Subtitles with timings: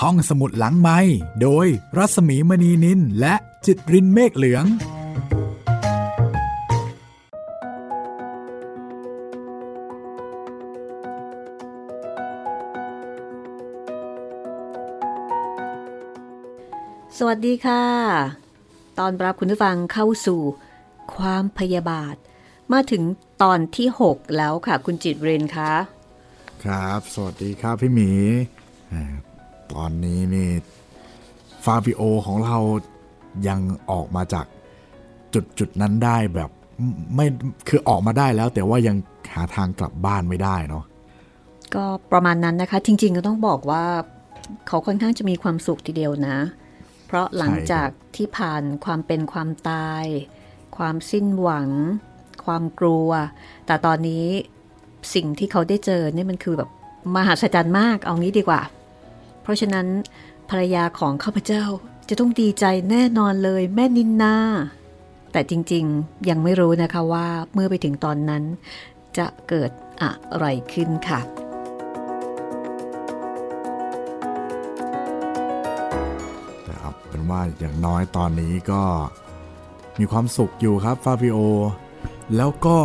[0.00, 0.98] ห้องสมุดหลังไม้
[1.42, 1.66] โดย
[1.96, 3.34] รัสมีมณีนินและ
[3.66, 4.64] จิตรินเมฆเหลือง
[17.18, 17.84] สวัสดีค่ะ
[18.98, 20.40] ตอนรับคุณผู้ฟังเข้าสู่
[21.14, 22.14] ความพยาบาท
[22.72, 23.02] มาถึง
[23.42, 25.72] ตอนที่ 6 แล้วค่ะ คุณจิตเรนคะ
[26.64, 28.10] ครับ สวัสดีครับพี่หมี
[28.92, 29.29] อ่า
[29.72, 30.50] ตอนนี้นี่
[31.64, 32.56] ฟาบิโอของเรา
[33.48, 33.60] ยัง
[33.90, 34.46] ออกมาจาก
[35.34, 36.50] จุดจุดนั้นได้แบบ
[37.14, 37.26] ไม่
[37.68, 38.96] คือออกมาได้แล้ว แต่ว่ายัง
[39.32, 40.84] หาทางกลับบ้านไม่ได้เนาะ
[41.74, 43.84] ก็ประมาณนั้นนะคะ จริง ๆ ก็ต้องบอกว่า
[44.66, 46.38] เขาค่อนข้างจะมีความสุขทีเดียวนะ
[47.06, 50.04] เพราะหลังจากที่ผ่านความเป็นความตาย
[50.76, 51.68] ความสิ้นหวัง
[52.44, 53.08] ความกลัว
[53.66, 54.26] แต่ตอนนี้
[55.14, 56.70] สิ่งที่เขาได้เจอเนี่ยมันคือแบบ
[57.14, 58.60] มหัศจรรย์มากเอางี้ดีกว่า
[59.50, 59.86] ราะฉะนั้น
[60.50, 61.64] ภรรยาของข้าพเจ้า
[62.08, 64.36] จะต้องดีใจแน่นอนเลยแม่นินนา
[65.32, 68.42] แต่จริงๆยังไม่รู้นะคะว่าเมื่อไปถึงตอนนั้น
[69.18, 69.70] จะเกิด
[70.02, 71.20] อะไรขึ้นค่ะ
[76.64, 78.82] แต่เอาเป็นว่าอย่างน้อยตอนนี้ก็
[79.98, 81.38] มีความสุขอยู่ครับฟาบิโอ
[82.36, 82.78] แล้วก็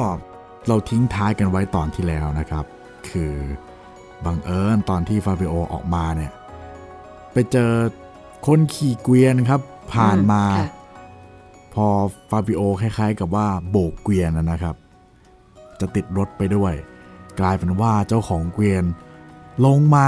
[0.68, 2.66] เราทิ้งท้ายกันไว้ตอนที่แล้วนะครับ
[3.10, 3.34] คือ
[4.26, 6.32] บังเอิญตอนที่ฟาบิโอออกมาเนี่ย
[7.36, 7.72] ไปเจอ
[8.48, 9.62] คนขี่เกวียนครับ
[9.94, 10.70] ผ่านมาค่ะ
[11.74, 11.88] พอ
[12.30, 14.76] ฟาบิโอคล้ายๆ กับว่าโบกเกวียนนะนะครับ
[15.80, 16.74] จะติดรถไปด้วย
[17.40, 18.84] กลายเป็นว่าเจ้าของเกวียน
[19.66, 20.06] ลงมา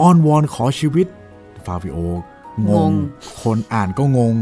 [0.00, 1.06] อ้อนวอนขอชีวิต
[1.66, 1.98] ฟาบิโอ
[2.68, 2.92] งงงง
[3.42, 4.34] คนอ่านก็งง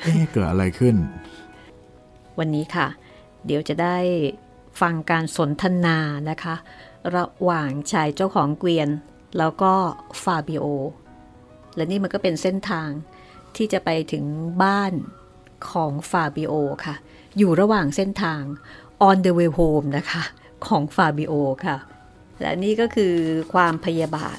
[0.00, 0.94] เอ๊ะเกิดอะไรขึ้น
[2.38, 2.86] วันนี้ค่ะ
[3.46, 3.96] เดี๋ยวจะได้
[4.80, 5.98] ฟังการสนทนา
[6.30, 6.54] นะคะ
[7.16, 8.88] ระหว่างชายเจ้าของเกวียน
[9.38, 9.72] แล้วก็
[10.22, 10.64] ฟาบิโอ
[11.76, 12.90] และนี่มันก็เป็นเส้นทาง
[13.56, 14.24] ที่จะไปถึง
[14.62, 14.92] บ้าน
[15.70, 16.52] ของฟาบิโอ
[16.84, 16.94] ค่ะ
[17.38, 18.42] อยู่ระหว่างเส้นทาง
[19.08, 20.22] on the way home นะคะ
[20.66, 21.34] ของฟาบิโอ
[21.66, 21.76] ค่ะ
[22.40, 23.14] และนี่ก็คือ
[23.54, 24.38] ความพยาบาท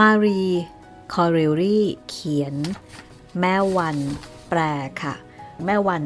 [0.00, 0.42] มารี
[1.12, 2.54] คอเรลลี่เขียน
[3.40, 3.96] แม่วัน
[4.48, 4.60] แปล
[5.02, 5.14] ค่ะ
[5.64, 6.02] แม่วัน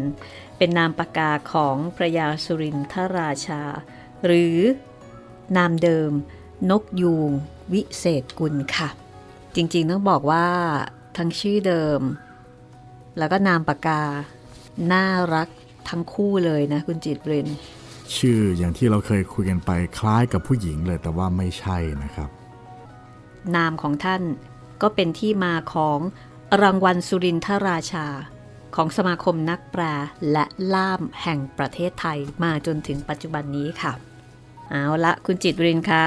[0.56, 3.62] เป็นนามปากกาของพระยาสุรินทราชา
[4.24, 4.56] หรือ
[5.56, 6.12] นามเดิม
[6.70, 7.30] นกยูง
[7.72, 8.88] วิเศษกุลค่ะ
[9.56, 10.46] จริงๆต้องบอกว่า
[11.16, 12.00] ทั้งชื่อเดิม
[13.18, 14.02] แล้วก็นามปากกา
[14.92, 15.48] น่ารัก
[15.88, 17.48] ทั้งคู่เลยนะคุณจิตเรน
[18.16, 22.30] ชื่ออย่างที่เราเคยคุยกันไปคล้ายกับผู้หญิงเลยแต่ว่าไม่ใช่นะครับ
[23.56, 24.22] นามของท่าน
[24.82, 25.98] ก็เป็นที่มาของ
[26.62, 28.06] รางวัลสุรินทราชา
[28.76, 29.82] ของสมาคมนักแปล
[30.32, 30.44] และ
[30.74, 33.92] ล่ามแห่งประเทศไทยมาจนถึงปัจจุบันนี้ค่ะ
[34.70, 36.04] เอาละคุณจิตรินคะ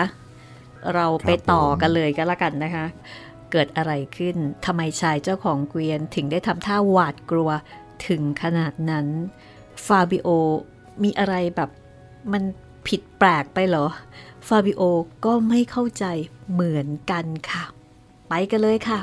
[0.93, 2.85] เราไปต่อกันเลยก็แล้วกันนะคะ
[3.51, 4.35] เกิดอะไรขึ้น
[4.65, 7.49] ทำไมชายเจ้าของเกวียนถึงได้ทำท่าหวาดกลัว
[8.07, 9.07] ถึงขนาดนั้น
[9.85, 10.29] ฟาบิโอ
[11.03, 11.69] มีอะไรแบบ
[12.31, 12.43] มัน
[12.87, 13.85] ผิดแปลกไปเหรอ
[14.47, 14.81] ฟาบิโอ
[15.25, 16.05] ก็ไม่เข้าใจ
[16.51, 17.63] เหมือนกันค่ะ
[18.29, 18.99] ไปกันเลยค่ะ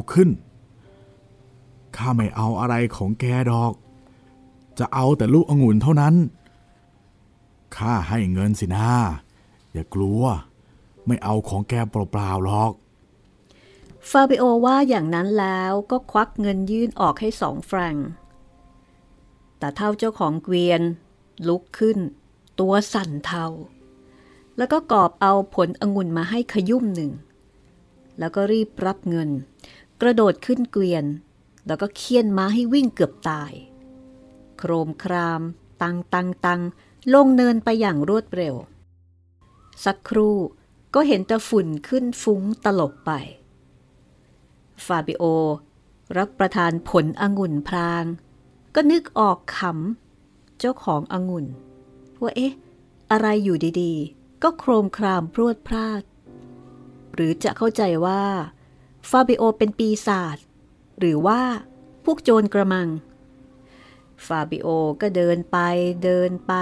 [0.00, 0.30] ลุกขึ้น
[1.96, 3.72] ข้าไม่เอาอะไรของแกดอก
[4.78, 6.14] จะเอาแต่ลูกองุ่นเท่านั้น
[7.76, 8.88] ข้าให้เงินสินะ
[9.72, 10.22] อย่ากลัว
[11.06, 12.72] ไม่เอาของแกเปล่าๆหรอก
[14.10, 18.08] ฟาบิโอว่าอย่างนั้นแล้วก็ควักเงินยื่นออกให้สองแฟรงค์
[19.58, 20.82] แต่เท่าเจ้าของเกวียน
[21.48, 21.98] ลุกขึ้น
[22.60, 23.46] ตัวสั่นเทา
[24.56, 27.12] แล้วก็กอบเอาผลองุ่นมาให้ขยุ่มหนึ่ง
[28.18, 29.30] แล้วก็รีบรับเงิน
[30.00, 31.04] กระโดดขึ้นเกวียน
[31.66, 33.52] แล้วก็เคี่ยนม้าให้วิ่งเกือบตาย
[34.58, 35.42] โครมคราม
[35.82, 36.60] ตังตังตัง
[37.14, 38.54] ลงเนินไปอย่างรวดเร็ว
[39.84, 40.36] สักครู่
[40.94, 43.10] ก็เห็นแต่ฝุ่นขึ้นฟุ้งตลบไป
[44.86, 45.24] ฟาบิโอ
[46.16, 48.04] รับประทานผลองุ่นพราง
[48.74, 51.46] ก็นึกออกขำเจ้าขององุ่น
[52.22, 52.52] ว่าเอ๊ะ
[53.10, 56.02] อะไรอยู่ดีๆ ก็โครมครามพรวดพลาด
[57.14, 58.22] หรือจะเข้าใจว่า
[59.08, 60.36] ฟาบิโอเป็นปีศาจ
[60.98, 61.40] หรือว่า
[62.04, 62.88] พวกโจรกระมัง
[64.26, 64.68] ฟาบิโอ
[65.00, 65.58] ก็เดินไป
[66.04, 66.52] เดินไป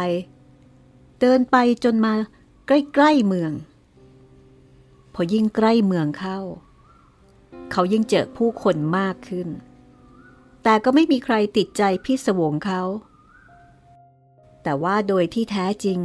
[1.20, 2.14] เดินไปจนมา
[2.66, 3.52] ใกล้ๆเมือง
[5.14, 6.38] พอยิ่งใกล้เมืองเข้า
[7.72, 9.48] เขายิ่งเจอผู้คนมากขึ้น
[10.62, 12.82] แต่ก็ไม่มีใครติดใจพิศวงเขา
[14.62, 16.00] แต่ว่าโดยที่แท้จริง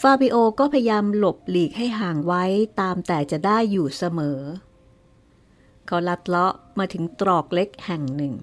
[0.00, 2.44] ฟาบิโอก็พยายามหลบหลีกให้ห่างไว้
[2.80, 8.34] ตามแต่จะได้อยู่เสมอเเขาลัดเลาะมาถึงตรอกเล็กแห่งหนึ่ง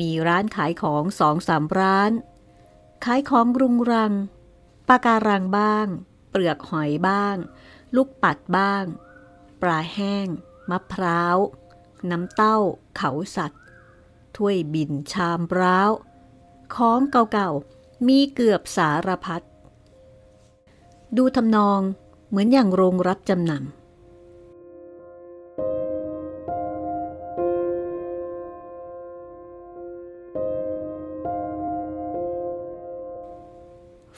[0.00, 2.12] มีร้านขายของสองสามร้าน
[3.04, 4.12] ขายของรุงรัง
[4.88, 5.86] ปลาการังบ้าง
[6.30, 7.36] เปลือกหอยบ้าง
[7.94, 8.84] ลูกปัดบ้าง
[9.62, 10.26] ปลาแห้ง
[10.70, 11.36] มะพร้าว
[12.10, 12.58] น้ำเต้า
[12.96, 13.62] เขาสัตว์
[14.36, 15.90] ถ้วยบินชามร้าว
[16.74, 17.00] ของ
[17.32, 19.42] เก่าๆ มีเกือบสารพัด
[21.16, 21.80] ดูทำนอง
[22.28, 23.83] เหมือนอย่างโรงรับจำนำ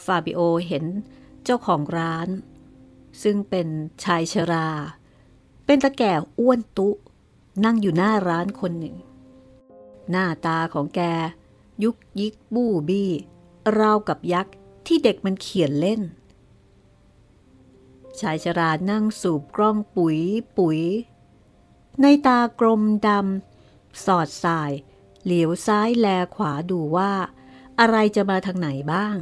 [0.06, 0.84] ฟาบิโอเห็น
[1.44, 2.28] เจ้าของร้าน
[3.22, 3.68] ซึ่งเป็น
[4.04, 4.68] ชายชรา
[5.66, 6.88] เป็นตะแก่อ้วนตุ
[7.64, 8.96] นั่งอยู่หน้าร้านคนหนึ่ง
[10.10, 11.00] หน้าตาของแก
[11.82, 13.10] ยุกยิกบู้บี้
[13.78, 14.54] ราวกับยักษ์
[14.86, 16.00] ที่เด็กมันเขียนเล่น
[18.20, 20.18] ชายชรานั่งสูบกล้องปุ๋ย
[20.58, 20.80] ปุ๋ย
[22.00, 24.72] ในตากลมดำสอดสาย
[25.24, 27.12] เหลียวซ้ายแลขวาดูว่า
[27.80, 29.16] อะไรจะมาทางไหนบ้าง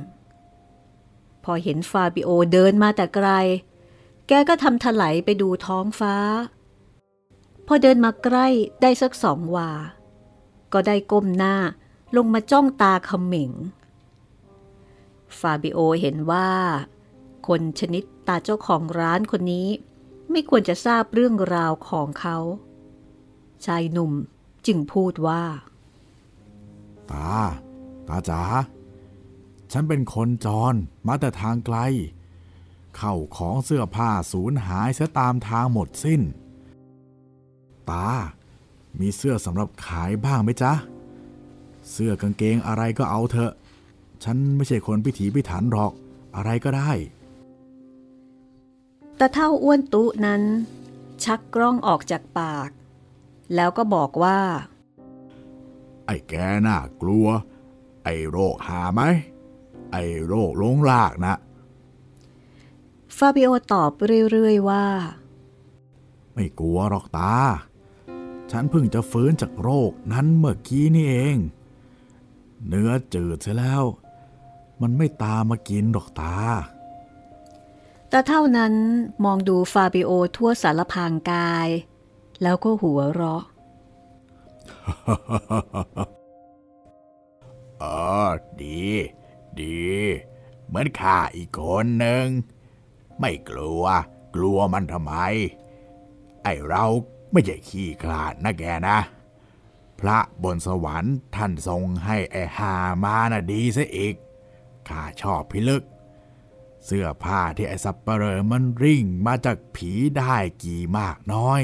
[1.44, 3.28] พอเห็นฟาบิโอเดินมาแต่ไกล
[4.28, 6.16] แกก็ทำถลายไปดูท้องฟ้า
[7.66, 8.46] พอเดินมาใกล้
[8.82, 9.70] ได้สักสองวา
[10.72, 11.56] ก็ได้ก้มหน้า
[12.16, 13.52] ลงมาจ้องตาเขม็ง
[15.38, 16.50] ฟาบิโอเห็นว่า
[17.46, 19.68] คนชนิดตาเจ้าของร้านคนนี้
[20.30, 22.36] ไม่ควรจะทราบเรื่องราวของเขา
[23.66, 24.12] ชายหนุ่ม
[24.66, 25.42] จึงพูดว่า
[27.10, 27.28] ตา
[28.08, 28.40] ตาจ๋า
[29.76, 30.74] ฉันเป็นคนจร
[31.06, 31.78] มาแต่ทางไกล
[32.96, 36.22] เข้าของเสื้อผ้าสูญหายเสียตามทางหมดสิ้น
[37.90, 38.08] ตา
[39.00, 40.72] มีเสื้อสำหรับขายบ้างไหมจ๊ะ
[41.90, 43.52] เสื้อกางเกงอะไรก็เอาเถอะ
[44.24, 45.92] ฉันไม่ใช่คนพิถีพิถันหรอก
[46.36, 46.90] อะไรก็ได้
[49.18, 50.42] ตาเท่าอ้วนตุนั้น
[51.24, 52.70] ชักกล้องออกจากปาก
[53.54, 54.38] แล้วก็บอกว่า
[56.06, 56.34] ไอ้แก
[56.66, 57.26] น่ากลัว
[58.04, 59.02] ไอ้โรคห่าไหม
[59.94, 61.34] ไอ้โรคลงรากนะ
[63.16, 63.90] ฟาบิโอตอบ
[64.30, 64.86] เรื่อยๆว่า
[66.34, 67.34] ไม่กลัวหรอกตา
[68.50, 71.36] ฉันเพิ่งจะฟื้นจากโรคนั้นเมื่อกี้นี่เอง
[72.66, 73.84] เนื้อจืดเสียแล้ว
[74.80, 76.36] มันไม่ตามมากินหรอกตา
[78.08, 78.74] ตาเฒ่านั้น
[79.24, 81.68] มองดูฟาบิโอทั่วสรรพางค์กาย
[82.42, 83.42] แล้วก็หัวเราะ
[87.78, 87.84] เอ
[88.26, 88.28] อ
[88.62, 88.84] ดี
[89.62, 89.84] ดี
[90.66, 92.26] เหมือนข้าอีกคนหนึ่ง
[93.20, 93.84] ไม่กลัว
[94.34, 95.14] กลัวมันทำไม
[96.42, 96.84] ไอเรา
[97.32, 98.98] ไม่ใช่ขี้ขลาดนะแกนะ
[100.00, 102.74] พระบนสวรรค์ท่านทรงให้ไอหา
[103.04, 104.14] มาน่ะดีซะอีก
[104.88, 105.82] ข้าชอบพิลึก
[106.84, 111.60] เสื้อผ้าที่ไอสับเปลอมันริ่งมาจากผีได้กี่มากน้อย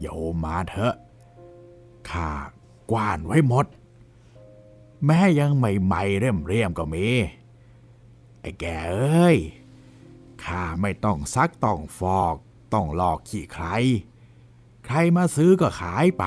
[0.00, 0.94] โยมมาเถอะ
[2.10, 2.30] ข้า
[2.90, 3.66] กว้านไว้หมด
[5.06, 7.06] แม้ยังใหม่ๆเริ่มเรียมๆก็มี
[8.40, 9.38] ไอ้แกเอ้ย
[10.44, 12.34] ข้าไม่ต้องซักต้องฟอก
[12.74, 13.66] ต้องหลอกขี้ใคร
[14.84, 16.24] ใครมาซื้อก็ขายไป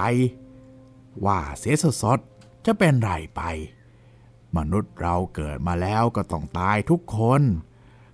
[1.26, 3.42] ว่าเสียสดๆจะเป็นไรไป
[4.58, 7.42] มนุษย์เราเกิดมาแล้วก็ต้องตายทุกคน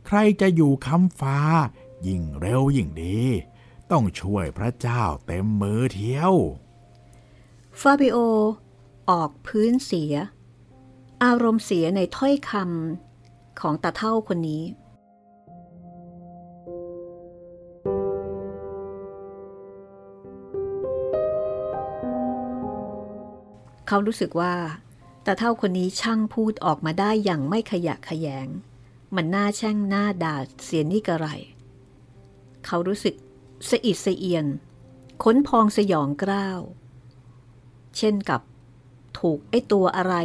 [0.08, 1.40] ใครจะอยู่ค้ำฟ้า
[2.08, 3.20] ยิ่งเร็วยิ่งดี
[3.92, 6.34] ต้องช่วยพระเจ้าเต็มมือเที่ยว
[7.82, 8.18] ฟาบิโอ
[9.10, 10.14] ออกพื้นเสีย
[11.24, 14.64] อารมณ์เสียในถ้อยคำของตาเท่าคนนี้
[23.88, 24.56] เขารู้สึกว่า
[25.26, 28.48] ตาเท่าคนนี้ช่างพูดออกมาได้อย่างไม่ขยะขยง
[29.16, 31.28] มันน่าแช่งหน้าด่าเสียนี่กระไร
[32.66, 33.16] เขารู้สึก
[33.70, 34.46] สะอิดสะเอียน
[35.24, 36.60] ขนพองสยองกล้าว
[37.98, 38.42] เช่นกับ
[39.20, 40.16] ถูกไอ้ตัวอะไร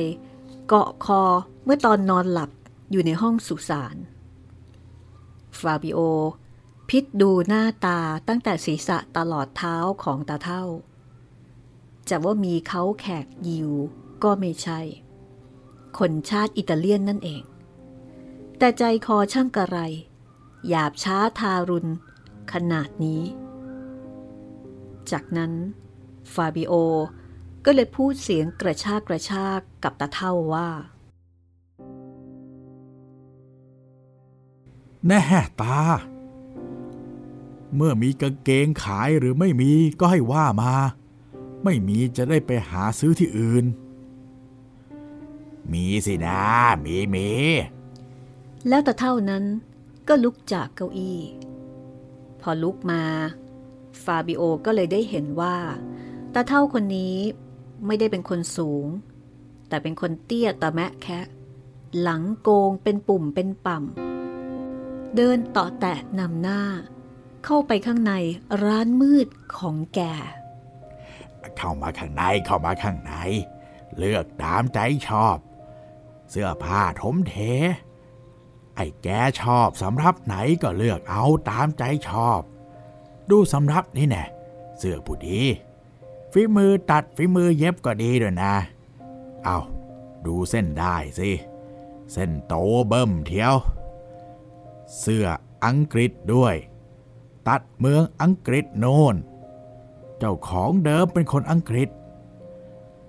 [0.70, 1.22] เกาะคอ
[1.64, 2.50] เมื่อตอนนอนหลับ
[2.90, 3.96] อยู่ในห้องสุสาน
[5.58, 5.98] ฟาบิโอ
[6.88, 10.64] พิษดูหน้าตาตั้งแต่ศีรษะตลอดเท้าของตาเท่า
[12.08, 13.70] จะว่ามีเขาแขกยิว
[14.22, 14.80] ก็ไม่ใช่
[15.98, 17.42] คนชาติอิตาเลียนนั่นเอง
[18.58, 19.78] แต่ใจคอช่างกระไร
[20.68, 21.90] หยาบช้าทารุณ
[22.52, 23.22] ขนาดนี้
[25.10, 25.52] จากนั้น
[26.34, 26.72] ฟาบิโอ
[27.70, 30.68] ก็เลยพูดเสียงกระชากกระชากกับตาเท่าว่า
[35.06, 35.20] แน่
[35.60, 35.80] ตา
[37.74, 40.74] เมื่อมีกางเกงขายหรือไม่มีก็ให้ว่ามา
[41.64, 43.64] ไม่มีจะได้ไปหาซื้อที่อื่น
[45.72, 46.40] มีสินะ
[46.84, 47.28] มีมี
[48.68, 49.44] แล้วแต่เท่านั้น
[50.08, 51.20] ก็ลุกจากเก้าอี้
[52.40, 53.02] พอลุกมา
[54.04, 55.56] ฟาบิโอก็เลยได้เห็นว่า
[56.34, 57.18] ตาเท่าคนนี้
[57.86, 58.86] ไม่ได้เป็นคนสูง
[59.68, 61.24] แต่เป็นคนเตี้ยตะแมะแคะ
[62.00, 66.62] หลังโกงเป็นปุ่มเป็นป่ำ เดินต่อแตะนำหน้า
[67.44, 68.12] เข้าไปข้างใน
[68.64, 70.00] ร้านมืดของแก
[71.58, 73.12] เข้ามาข้างในเข้ามาข้างใน
[73.96, 75.36] เลือกตามใจชอบ
[76.30, 77.34] เสื้อผ้าถมเท
[78.76, 79.08] ไอ้แก
[79.42, 82.40] ชอบสำรับไหนก็เลือกเอาตามใจชอบ
[83.30, 84.24] ดูสำรับนี่แน่
[84.78, 85.40] เสื้อผู้ดี
[86.32, 88.54] ฝีมือตัดฝีมือเย็บก็ดีด้วยนะ
[89.44, 89.58] เอา
[90.26, 91.30] ดูเส้นได้สิ
[92.12, 92.54] เส้นโต
[92.88, 93.54] เบิ่มเทียว
[94.98, 95.26] เสื้อ
[95.64, 96.54] อังกฤษด้วย
[97.48, 99.16] ตัดเมืองอังกฤษโน่น
[100.18, 101.88] เจ้าของเดิมเป็นคนอังกฤษ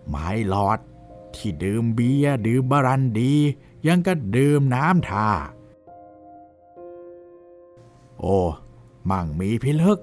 [0.08, 0.80] ไม้หลอด
[1.36, 3.34] ที่ดื่มเบียร์ดื่มบรันดี
[3.88, 5.30] ยังก็ดื่มน้ำท่า
[8.20, 8.38] โอ้
[9.10, 10.00] มั่งมีพิลึก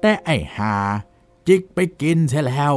[0.00, 0.74] แต่ไอ้หา
[1.48, 2.74] จิกไปกินเสียแล้ว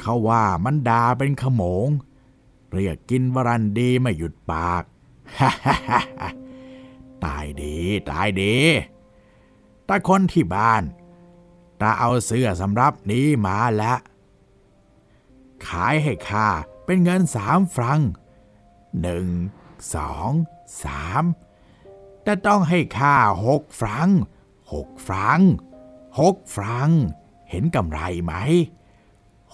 [0.00, 1.88] เขาว่ามันด่าเป็นขโมง
[2.70, 4.84] เรียกกินวรันดีไม่หยุดปาก
[7.24, 7.76] ตายดี
[8.10, 8.56] ตายดี
[9.88, 10.82] ต่คนที่บ้าน
[11.80, 13.98] ตาเอาเสื้อสำรับนี้มาแล้ว
[15.66, 16.48] ขายให้ข้า
[16.84, 18.00] เป็นเงินสามฟรัง
[19.00, 19.26] หนึ่ง
[19.94, 20.30] สอง
[20.84, 21.24] สาม
[22.22, 23.16] แต่ต้องให้ข้า
[23.46, 24.08] หกฟรัง
[24.72, 25.40] หกฟรัง
[26.20, 26.90] หกฟรัง
[27.50, 28.34] เห็นกำไรไหม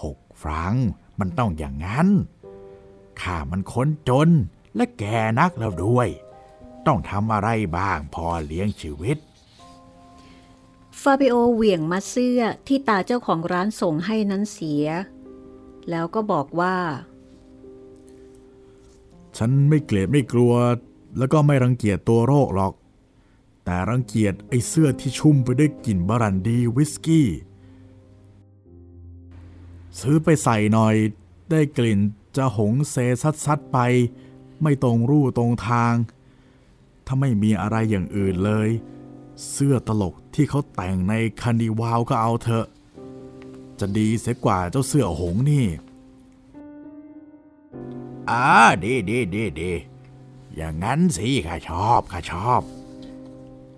[0.03, 0.75] หกฟรัง
[1.19, 2.09] มันต้องอย่างนั้น
[3.21, 4.31] ข้ามันคนจน
[4.77, 6.09] และแก่นักแล้วด้วย
[6.87, 7.49] ต้องทำอะไร
[7.79, 9.19] บ้างพอเลี้ยงชีวิต
[11.01, 14.87] ฟาบิโอเหวี่ยงมัดเสื้อที่ตาเจ้าของร้านส่งให้นั้นเสีย
[15.91, 16.77] แล้วก็บอกว่า
[19.37, 20.55] ฉันไม่เกลียดไม่กลัว
[21.19, 22.75] แล้วก็ไม่รังเกียจตัวโรคหรอก
[23.65, 27.29] แต่รังเกียจไอ้เสื้อที่ชุ่มไปด้วยกลิ่นบรั่นดีวิสกี้
[30.01, 30.95] ซื้อไปใส่หน่อย
[31.51, 32.01] ได้กลิ่น
[32.37, 33.79] จะหงเซซัดซัดๆไป
[34.63, 35.95] ไม่ตรงรูตรงทาง
[37.07, 38.69] ถ้าไม่มีอะไรอย่างอื่นเลย
[39.51, 42.67] เสื้อตลกที่เขาแต่งในคาร์นิวัลก็เอาเถอะ
[43.81, 45.67] จะดีเสียกว่าเจ้าเสื้อหงนี่
[48.31, 48.49] อ่า
[48.85, 49.73] ดีดีดีดี
[50.57, 52.63] อย่างนั้นสิข้าชอบข้าชอบ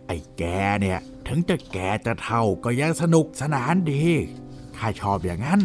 [0.07, 0.43] ไอ้แก
[0.81, 4.05] เนี่ย ถึงจะแกจะเท่าก็ยังสนุกสนานดี
[4.79, 5.61] ข้าชอบอย่างนั้น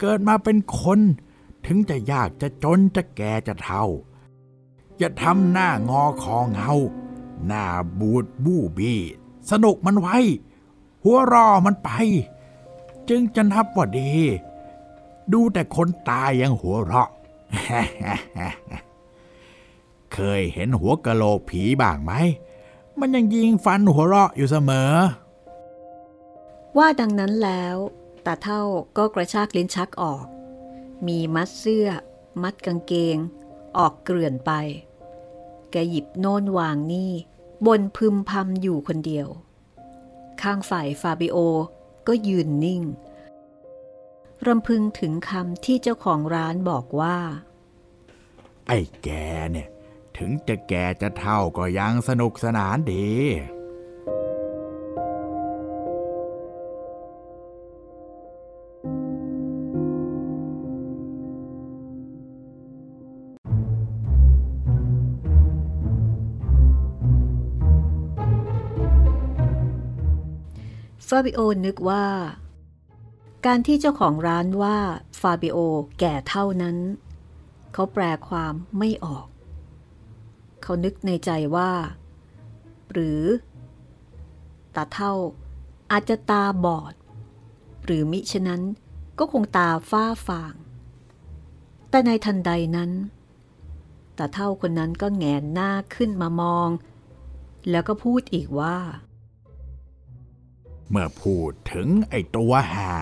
[0.00, 1.00] เกิดมาเป็นคน
[1.66, 3.84] ถึงจะยากจะจนจะแก่จะเท่า
[4.98, 6.72] อย่าทำหน้างอคอเงา
[7.46, 7.64] หน้า
[7.98, 9.00] บูดบู้บี้
[9.50, 10.18] สนุกมันไว้
[11.04, 11.90] หัวรอมันไป
[13.08, 14.12] จึงจะนับว่าดี
[15.32, 17.10] ดูแต่คนตายยังหัวเราะ
[20.12, 22.12] เคยเห็นหัวกะโหลกผีบ้างไหม
[22.98, 24.92] มันยังยิงฟันหัวเราะอยู่เสมอ
[26.76, 27.76] ว่าดังนั้นแล้ว
[28.26, 28.62] ตาเท่า
[28.96, 30.24] ก็กระชากลิ้นชักออก
[31.06, 31.88] มีมัดเสื้อ
[32.42, 33.16] มัดกางเกง
[33.76, 34.52] ออกเกลื่อนไป
[35.70, 37.12] แกหยิบโน่นวางนี่
[37.66, 39.28] บนพึมพำอยู่คนเดียว
[40.42, 41.36] ข้างฝ่ายฟาบิโอ
[42.06, 42.82] ก็ยืนนิ่ง
[44.46, 47.18] รำพึงถึงคำที่เจ้าของร้านบอกว่า
[48.66, 49.08] ไอ้แก
[49.52, 49.68] เนี่ย
[50.16, 53.08] ถึงจะแก่จะเท่าก็ยังสนุกสนานดี
[71.08, 72.06] ฟาบิโอนึกว่า
[73.46, 74.78] การที่เจ้าของร้านว่า
[75.20, 75.58] ฟาบิโอ
[75.98, 76.76] แก่เท่านั้น
[77.72, 79.26] เขาแปลความไม่ออก
[80.62, 81.72] เขานึกในใจว่า
[82.92, 83.22] หรือ
[84.74, 85.12] ตาเท่า
[85.90, 86.94] อาจจะตาบอด
[87.84, 88.62] หรือมิฉะนั้น
[89.18, 90.54] ก็คงตาฝ้าฟาง
[91.90, 92.90] แต่ในทันใดนั้น
[94.18, 96.68] ตาเท่าคนนั้นก็แงนหน้าขึ้นมามอง
[97.70, 98.78] แล้วก็พูดอีกว่า
[100.90, 102.94] เมื่อพูดถึงไอ้ตัวหา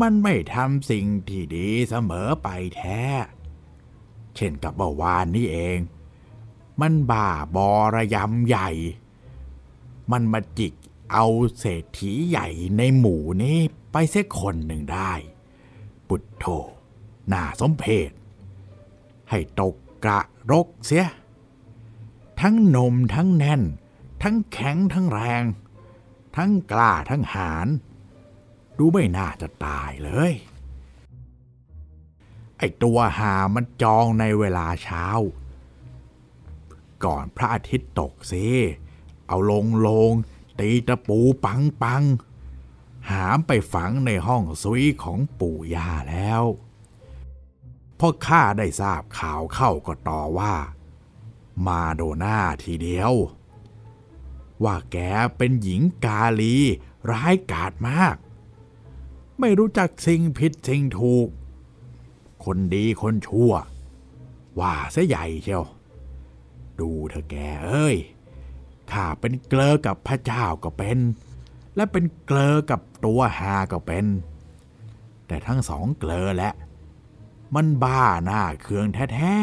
[0.00, 3.02] มันไม่ทำสิ่งที่ดีเสมอไปแท้
[4.36, 5.78] เช่นกับเมื่อวานนี้เอง
[6.80, 8.70] มันบ้าบอระยำใหญ่
[10.12, 10.74] มันมาจิก
[11.12, 11.26] เอา
[11.58, 12.48] เศรษฐีใหญ่
[12.78, 13.58] ในหมู่นี้
[13.92, 15.12] ไปเสียคนหนึ่งได้
[16.08, 16.44] ปุดโธ
[17.32, 18.10] น่าสมเพช
[19.30, 19.74] ให้ตก
[20.04, 21.06] กระรกเสีย
[22.40, 23.62] ทั้งนมทั้งแน่น
[24.22, 25.42] ทั้งแข็งทั้งแรง
[26.36, 27.66] ทั้งกล้าทั้งหาร
[28.78, 30.32] ดูไม่น่าจะตายเลย
[32.58, 35.06] ไอตัวหามันจองในเวลาเช้า
[37.04, 38.46] ก่อนพระอาทิตย์ตกสิ
[39.26, 40.12] เอาลงลง
[40.60, 42.04] ตีตะปูปังปัง
[43.10, 46.42] หามไปฝังในห้องซุยของปู่ย่าแล้ว
[47.98, 50.54] พ่อข้าได้ทราบข่าวเข้าก็ต่อว่า
[51.66, 53.12] มาโดน่าทีเดียว
[54.64, 54.96] ว่าแก
[55.36, 56.56] เป็นหญิงกาลี
[57.10, 58.16] ร้ายกาจมาก
[59.40, 61.28] ไม่รู้จักสิ่งผิดสิ่งถูก
[62.44, 63.52] คนดีคนชั่ว
[64.60, 65.64] ว่าเสียใหญ่เชียว
[66.80, 67.96] ดูเธอแกเอ้ย
[68.90, 70.98] ข้าเป็นเกลอกับพระเจ้าก็เป็น
[71.76, 74.06] และเป็นเกลอกับตัวหาก็เป็น
[75.26, 76.52] แต่ทั้งสองเกลอแหละ
[77.54, 79.36] มันบ้าน่าเคืองแท้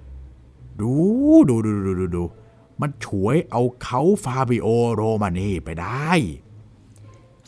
[0.00, 0.92] ๆ ดู
[1.48, 2.24] ดูดูดูดูดู
[2.80, 6.10] มันฉวยเอาเคานต์ฟาบิโอโรมานีไปได้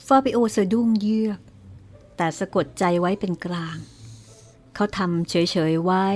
[0.06, 1.40] ฟาบิโอสะดุ้งเยือก
[2.16, 3.76] แต่สะกดใจไว้เป็นกลาง
[4.74, 6.06] เขาทำเฉย ๆ ไว้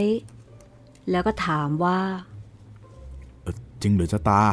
[1.11, 2.01] แล้วก็ถามว่า
[3.43, 4.45] เอ่อจริงหรือจะตา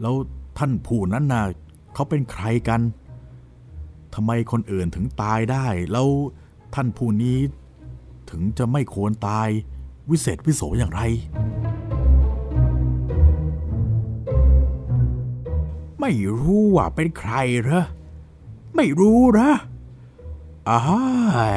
[0.00, 0.14] แล้ว
[0.58, 1.44] ท่านผู้นั้นน่ะ
[1.94, 2.80] เขาเป็นใครกัน
[4.14, 6.08] ทำไมคนอื่นถึงตายได้ แล้ว
[6.74, 7.38] ท่านผู้นี้
[8.30, 9.48] ถึงจะไม่ควรตาย
[10.10, 11.00] วิเศษวิโสอย่างไร
[16.06, 17.32] ไม่รู้ว่าเป็นใคร
[17.62, 17.84] เหรอ
[18.76, 19.52] ไม่รู้เหรอ
[20.70, 20.82] อ้า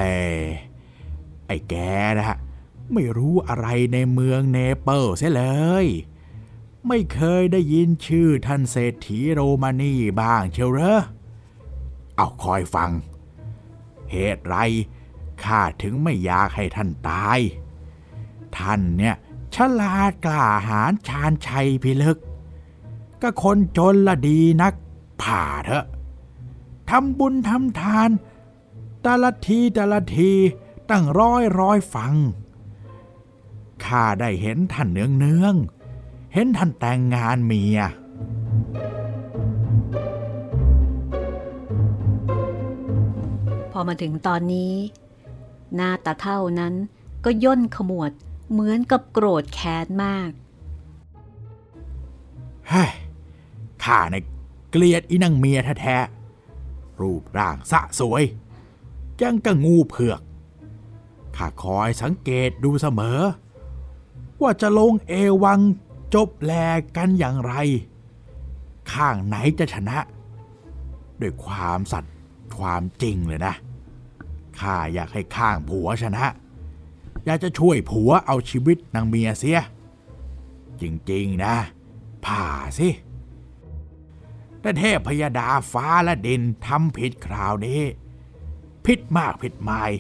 [0.10, 0.12] ย
[1.48, 1.76] ไอ้แก
[2.18, 2.38] นะฮะ
[2.94, 5.46] ไม่รู้อะไรในเมืองเนเปิลเสียเล
[5.84, 5.86] ย
[6.88, 11.00] ไม่เคยได้ยินชื่อท่านเศรษฐีโรมานีบ้างเชียวเหรอ
[12.16, 12.92] เอาคอยฟัง
[14.12, 14.56] เหตุไร
[15.44, 17.40] ข้าถึงไม่อยากให้ท่านตาย
[18.58, 19.16] ท่านเนี่ย
[19.56, 22.18] ฉลาดกล้าหาญชาญชัยพิลึก
[23.22, 24.74] ก็คนจนละดีนัก
[25.22, 25.86] ผ่าเถอะ
[26.90, 28.10] ทำบุญทำทาน
[29.02, 30.32] แต่ละทีแต่ละที
[30.90, 32.16] ตั้งร้อยร้อยฟัง
[33.86, 37.80] ข้าได้เห็นท่านเนืองเนืองๆเห็นท่านแต่งงานเมีย
[43.72, 44.74] พอมาถึงตอนนี้
[45.76, 46.74] หน้าตาเท่านั้น
[47.26, 48.12] ก็ย่นขมวด
[48.52, 50.32] เหมือนกับโกรธแค้นมาก
[52.70, 52.92] เฮ้ย
[53.88, 54.16] ข้าใน
[54.72, 58.24] เกลียดอีนางเมียแท้ๆ รูปร่างสะสวย
[59.22, 60.22] ยังกะงูเผือก
[61.36, 63.20] ข้าคอยสังเกตดูเสมอ
[64.42, 65.60] ว่าจะลงเอวัง
[66.14, 66.54] จบแล
[66.98, 67.54] กันอย่างไร
[68.94, 69.98] ข้างไหนจะชนะ
[71.22, 72.14] ด้วยความสัตย์
[72.58, 73.54] ความจริงเลยนะ
[74.60, 76.26] ข้าอยากให้ข้างผัวชนะ
[77.26, 79.60] อยากจะช่วยผัวเอาชีวิตนางเมียเสีย
[80.82, 81.56] จริง ๆ นะ
[82.26, 82.44] ผ่า
[82.80, 82.88] สิ
[84.68, 87.82] แต่เทพพยดาฟ้าและดินทำผิดคราวนี้
[88.86, 89.92] ผิดมากผิดหมาย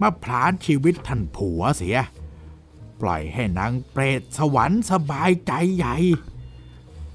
[0.00, 1.98] มาผลานชีวิตท่านผัวเสีย
[3.00, 5.96] ปล่อยให้นางเปรตสวรรค์สบายใจใหญ่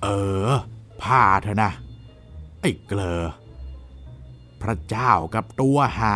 [0.02, 0.08] เอ
[0.48, 0.50] อ
[1.02, 1.72] ผ่าเถอะนะ
[2.62, 3.22] ไอ้เกลอ
[4.62, 6.16] พระเจ้ากับตัวหา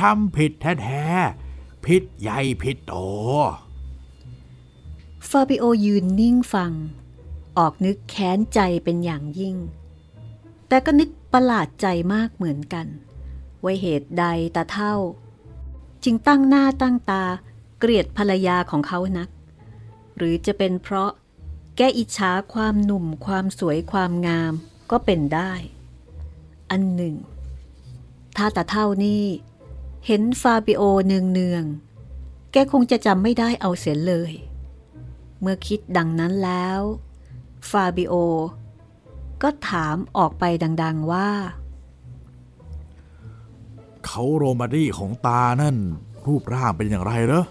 [0.00, 2.94] ทำผิดแท้ๆผิดใหญ่ผิดโต
[5.28, 6.72] ฟาบิโอยืนนิ่งฟัง
[7.58, 9.56] ออกนึกแค้นใจเป็นอย่างยิ่ง
[10.68, 12.86] แต่ก็นึกประหลาดใจมากเหมือนกัน
[13.62, 14.24] ว่าเหตุใด
[14.56, 14.94] ตาเท่า
[16.04, 17.24] จึงตั้งหน้าตั้งตา
[17.78, 19.28] เกลียดภรรยาของเขานัก
[20.16, 21.10] หรือจะเป็นเพราะ
[21.76, 24.52] แกอิจฉาความหนุ่มความสวยความงาม
[24.90, 25.52] ก็เป็นได้
[26.70, 27.14] อันหนึ่ง
[28.36, 29.24] ถ้าตาเท่านี่
[30.06, 31.64] เห็นฟาบิโอเนืองเนือง
[32.52, 34.32] แกคงจะจำไม่ได้เอาเสียเลย
[35.40, 36.80] เมื่อคิดดังนั้นแล้ว
[37.70, 38.14] ฟาบิโอ
[39.42, 40.44] ก็ถามออกไป
[40.82, 41.28] ดัง ๆว่า
[44.04, 45.76] เขาโรมาดีของตานั่น
[46.26, 47.44] รูปร่างเป็นอย่างไรเหรอ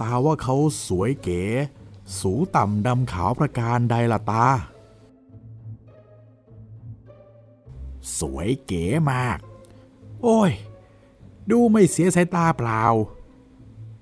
[0.00, 1.42] ตาว่าเขาสวยเก๋
[2.20, 4.46] สูงต่ำดำขาวประการใดล่ะตา
[8.18, 9.38] สวยเก๋มาก
[10.22, 10.52] โอ้ย
[11.50, 12.82] ดูไม่เสียสายตาเปล่า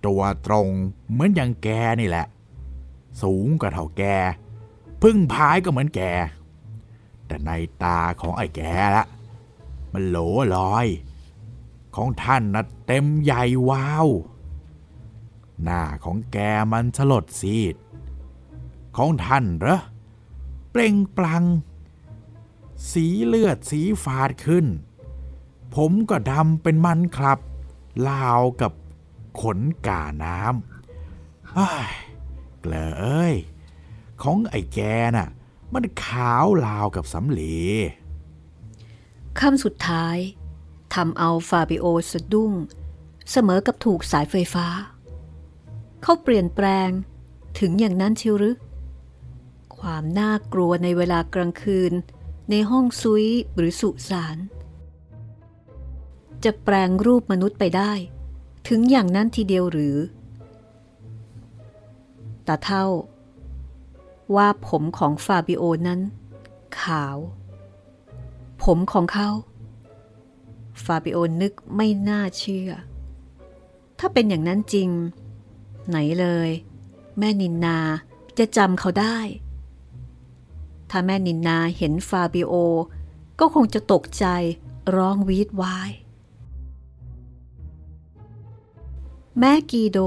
[0.06, 0.68] ตัวตรง
[1.10, 1.68] เหมือนอย่างแก
[2.00, 2.26] นี่แหละ
[3.22, 4.02] สูงกว่าเท่าแก
[5.02, 6.00] พึ่งพายก็เหมือนแก
[7.26, 7.50] แต่ใน
[7.82, 8.60] ตาของไอ้แก
[8.96, 9.04] ละ
[9.92, 10.18] มันโหล
[10.56, 10.86] ลอย
[11.96, 14.08] ของท่านนะเต็มใหญ่วาว
[15.62, 16.38] หน้าของแก
[16.72, 17.76] มันสลดซีด
[18.96, 19.80] ของท่านเหรอ
[20.70, 21.44] เปล่งปลัง
[22.92, 24.66] สีเลือดสีฝาดขึ้น
[25.74, 27.38] ผมก็ดำเป็นมันครับ
[28.08, 28.72] ลาวกับ
[29.40, 31.90] ขนก่าน้ำอ้ย
[32.60, 33.34] เกลอเอ้ย
[34.22, 34.78] ของไอ้แก
[35.16, 35.28] น่ะ
[35.74, 37.56] มันขาวลาวกับสำลี
[39.40, 40.16] คำสุดท้าย
[40.94, 42.52] ทำเอาฟาบิโอสะดุ้ง
[43.30, 44.66] เสมอกับถูกสายไฟฟ้า
[46.02, 46.90] เขาเปลี่ยนแปลง
[47.58, 48.56] ถึงอย่างนั้นชิวหรือ
[49.78, 51.92] ความน่ากลัวในเวลากลางคืน
[52.50, 53.26] ในห้องซุย
[53.56, 54.38] หรือสุสาน
[56.44, 57.92] จะแปลงรูปมนุษย์ไปได้
[58.68, 59.96] ถึงอย่างนั้นทีเดียวหรือ
[62.46, 62.84] ตาเท่า
[64.36, 66.00] ว่าผมของฟาบิโอนั้น
[66.80, 67.18] ขาว
[68.62, 69.30] ผมของเขา
[70.84, 72.70] ฟาบิโอนึกไม่น่าเชื่อ
[73.98, 74.88] ถ้าเป็นอย่างนั้นจริง
[75.88, 76.50] ไหนเลย
[77.18, 77.78] แม่นินนา
[78.38, 79.18] จะจำเขาได้
[80.90, 82.52] ถ้าแม่นินนาเห็นฟาบิโอ
[83.40, 84.26] ก็คงจะตกใจ
[84.96, 85.90] ร้องวีดวาย
[89.40, 89.98] แม่กีโด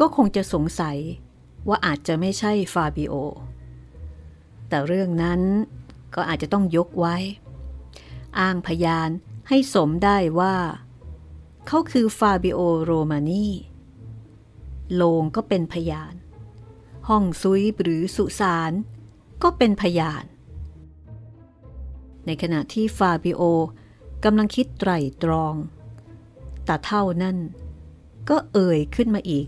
[0.00, 0.98] ก็คงจะสงสัย
[1.68, 3.14] ว่าอาจจะไม่ใช่ฟาบิโอ
[4.68, 5.40] แต่เรื่องนั้น
[6.14, 7.16] ก็อาจจะต้องยกไว้
[8.38, 9.10] อ้างพยาน
[9.48, 10.56] ให้สมได้ว่า
[11.66, 13.46] เขาคือฟาบิโอโรมานี
[14.94, 16.14] โลงก็เป็นพยาน
[17.08, 18.72] ห้องซุยหรือสุสาน
[19.42, 20.24] ก็เป็นพยาน
[22.26, 23.42] ในขณะที่ฟาบิโอ
[24.24, 24.90] กำลังคิดไตร
[25.22, 25.54] ตรอง
[26.64, 27.36] แต่เท่านั้น
[28.28, 29.46] ก็เอ่ยขึ้นมาอีก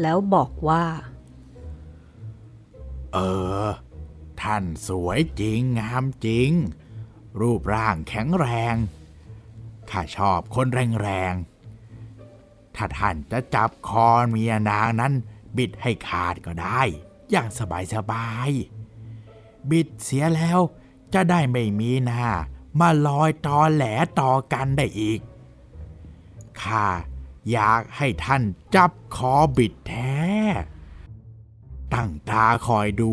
[0.00, 0.84] แล้วบอกว่า
[3.12, 3.18] เอ
[3.62, 3.66] อ
[4.42, 6.50] ท่านสวยจริงงามจริง
[7.40, 8.76] รูปร่างแข็งแรง
[9.90, 10.66] ข้าชอบคน
[11.02, 15.12] แรงๆ ถ้าท่านจะจับคอเมียนางนั้น
[15.56, 16.80] บิดให้ขาดก็ได้
[17.30, 17.48] อย่าง
[17.94, 20.60] สบายๆ บิดเสียแล้ว
[21.14, 22.26] จะได้ไม่มีหน้า
[22.80, 23.84] มาลอยตอแหล
[24.20, 25.20] ต่อกันได้อีก
[26.62, 26.86] ข้า
[27.52, 28.42] อยากให้ท่าน
[28.74, 30.20] จับคอบิดแท้
[31.94, 33.12] ตั้งตาคอยดู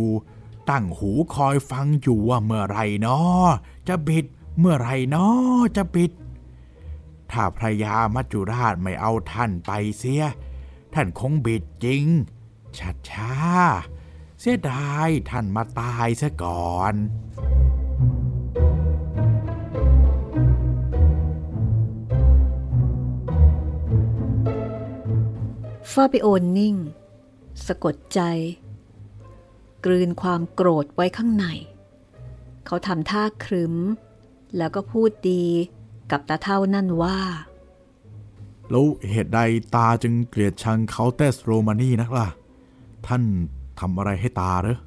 [0.69, 3.47] ตั้งหูคอยฟังอยู่ว่าเมื่อไรเนาะ
[3.87, 4.25] จะบิด
[4.59, 6.11] เมื่อไรเนาะจะบิด
[7.31, 10.23] ถ้าพระยามัจจุราชไม่เอาท่านไปเสีย
[10.93, 12.05] ท่านคงบิดจริง
[12.79, 13.33] ชัดช้า
[14.39, 16.93] เสียดายท่านมาตายซะก่อน
[25.93, 26.75] ฟาบิโอนนิ่ง
[27.65, 28.21] สะกดใจ
[29.85, 31.45] กลืนความโกรธไว้ข้างใน
[32.65, 33.75] เขาทำท่าครึ้ม
[34.57, 35.43] แล้วก็พูดดี
[36.11, 37.19] กับตาเท่านั่นว่า
[38.69, 39.39] แล้วเหตุใด
[39.75, 42.27] ตาจึงเกลียดชังเขาเตสโรมานีนักล่ะ
[43.07, 43.23] ท่าน
[43.79, 44.77] ทำอะไรให้ตาเหรอ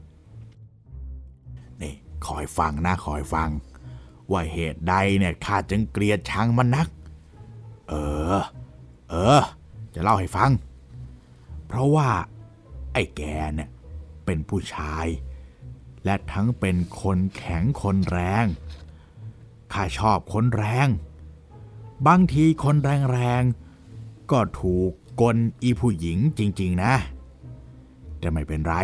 [1.83, 1.95] นี่
[2.27, 3.49] คอยฟังนะคอยฟัง
[4.31, 6.89] ว่าเหตุใดเนี่ยข้าจึงเกลียดชังมันนัก
[7.89, 7.95] เอ
[8.33, 8.43] อ
[9.11, 9.43] เออ
[9.95, 10.51] จะเล่าให้ฟัง
[11.67, 12.11] เพราะว่า
[12.93, 13.23] ไอ้แก
[13.55, 13.71] เนี่ย
[14.25, 15.07] เป็นผู้ชาย
[16.05, 18.47] และทั้งเป็นคนแข็งคนแรง
[19.73, 20.89] ข้าชอบคนแรง
[22.07, 22.77] บางทีคน
[23.13, 26.95] แรงๆ ก็ถูกกลอีผู้หญิงจริง ๆ นะ
[28.19, 28.77] แต่ไม่เป็นไร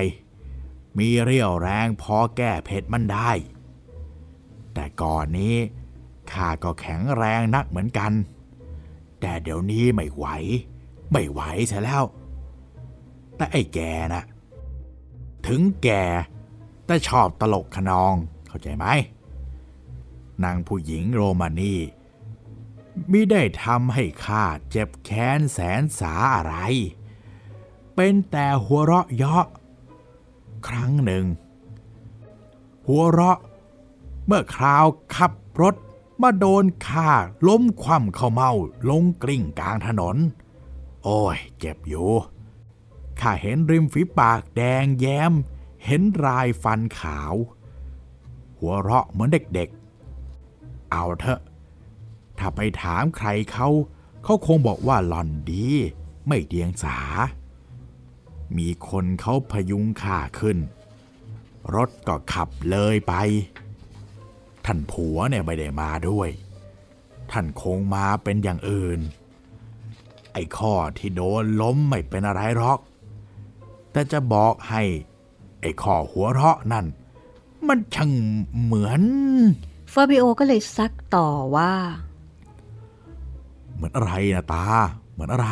[0.99, 3.31] มีเรี่ยวแรงพอแก้เผ็ดมันได้
[4.75, 5.57] แต่ก่อนนี้
[6.33, 8.13] ข้าก็แข็งแรงนักเหมือนกัน
[9.21, 10.27] แต่เดี๋ยวนี้ไม่ไหว
[11.13, 12.03] ไม่ไหวเสียแล้ว
[13.43, 13.81] แต่ไอ้แก
[14.15, 14.25] นะ
[15.47, 15.89] ถึงแก
[16.87, 18.15] แต่ชอบตลกขนอง
[18.49, 18.87] เข้าใจไหม
[20.45, 21.75] นางผู้หญิงโรมานี
[23.11, 26.55] มิได้ทำให้ข้าเจ็บแค้นแสนสาอะไร
[27.95, 29.47] เป็นแต่หัวเราะเยาะ
[30.69, 31.25] ครั้งหนึ่ง
[32.87, 33.39] หัวเราะ
[34.27, 35.75] เมื่อคราวขับรถ
[36.23, 37.11] มาโดนข้า
[37.49, 38.51] ล้มคว่ำเข้าเมา
[38.91, 40.17] ลงกลิ้งกลางถนน
[41.05, 42.13] โอ้ยเจ็บอยู่
[43.23, 45.33] ข้าเห็นริมฝีปากแดงแย้ม
[45.85, 47.35] เห็นรายฟันขาว
[48.59, 51.41] หัวเราะเหมือนเด็กๆ เอาเถอะ
[52.39, 53.69] ถ้าไปถามใครเขา
[54.25, 55.67] เขาคงบอกว่าหล่อนดี
[56.27, 56.99] ไม่เดียงสา
[58.57, 60.59] มีคนเขาพยุงข้าขึ้น
[61.75, 63.15] รถก็ขับเลยไป
[64.65, 66.29] ท่านผัวเนี่ยไม่ได้มาด้วย
[67.31, 69.01] ท่านคงมาเป็นอย่างอื่น
[70.33, 72.81] ไอ้ข้อที่โดนล้มไม่เป็นอะไรหรอก
[73.93, 74.83] แต่จะบอกให้
[75.61, 76.87] ไอ้ข้อหัวเราะนั่น
[77.69, 78.13] มันช่าง
[78.63, 79.03] เหมือน
[79.93, 81.73] ฟาบิโอก็เลยซักต่อว่า
[83.75, 84.67] เหมือนอะไรนะตา
[85.13, 85.49] เหมือนอะไร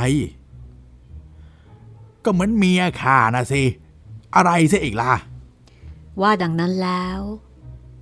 [2.24, 3.62] ก็เหมือนเมียข้านะสิ
[4.37, 5.14] อะไรซะอีกล่ะ
[6.20, 7.20] ว่าดังนั้นแล้ว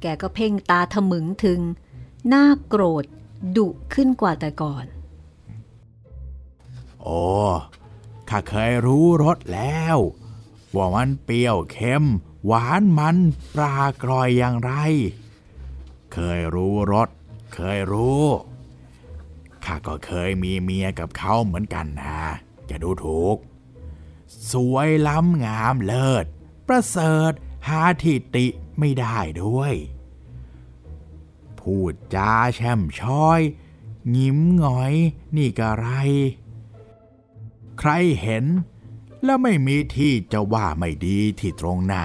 [0.01, 1.61] แกก็เพ่งตาทะมึงถึง
[2.29, 3.05] หน้าโกรธ
[3.57, 4.85] ดุขึ้นกว่าแต่ก่อน
[7.03, 7.20] โอ้
[8.31, 9.98] ข้าเคยรู้รสแล้ว
[10.76, 12.04] ว่ามันเปรี้ยวเค็ม
[12.46, 13.16] หวานมัน
[13.54, 14.72] ปลากรอยอย่างไร
[16.12, 17.09] เคยรู้รส
[17.54, 18.24] เคยรู้
[19.64, 22.20] ข้าก็เคยมีเมียกับเขาเหมือนกันนะ
[22.70, 23.37] จะดูถูก
[24.52, 26.24] สวยล้ำงามเลิศ
[26.68, 27.33] ประเสริฐ
[27.68, 28.46] หาทิติ
[28.78, 29.74] ไม่ได้ด้วย
[31.61, 33.40] พูดจาแช่มช้อย
[34.16, 34.94] ยิ้มหงอย
[35.37, 35.87] นี่กะไร
[37.78, 37.90] ใคร
[38.22, 38.44] เห็น
[39.24, 41.96] แล้วไม่มีที่จะว่าไม่ดีที่ตรงไหน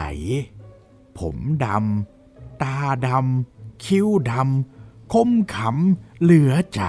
[1.19, 6.81] ผมดำ ตาดำ คิ้วดำ คมขำ เหลือใจ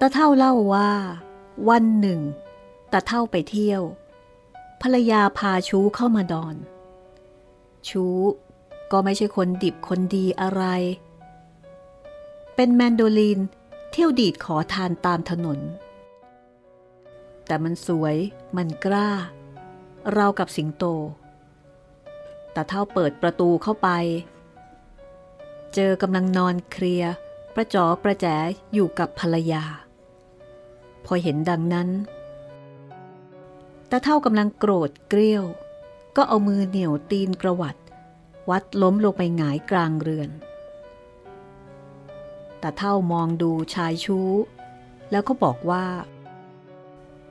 [0.00, 0.90] ตาเท่าเล่าว่า
[1.68, 2.20] วันหนึ่ง
[2.92, 3.82] ตาเท่าไปเที่ยว
[4.82, 6.56] ภรรยาพาชูเข้ามาดอน
[7.88, 8.04] ชู
[8.92, 10.64] ก็ไม่ใช่คนดิบคนดีอะไร
[12.54, 13.40] เป็นแมนโดลีน
[13.92, 15.58] เที่ยวดีดขอทานตามถนน
[17.46, 18.16] แต่มันสวย
[18.56, 19.10] มันกล้า
[20.12, 20.84] เรากับสิงโต
[22.54, 23.88] ตาเท่าเปิดประตูเข้าไป
[25.74, 27.04] เจอกำลังนอนเคลีย
[27.54, 28.26] ประจอประแจ
[28.74, 29.64] อยู่กับภรรยา
[31.06, 31.88] พอเห็นดังนั้น
[33.90, 35.44] ตาเท่ากำลังโกรธเกรี้ยว
[36.16, 37.76] ก็เอามือเหนี่ยวตีนกระวัด
[38.50, 40.30] วัดล้มลงไปหงายกลางเรือน
[42.62, 44.30] ตาเท่ามองดูชายชู้
[45.10, 45.84] แล้วก็บอกว่า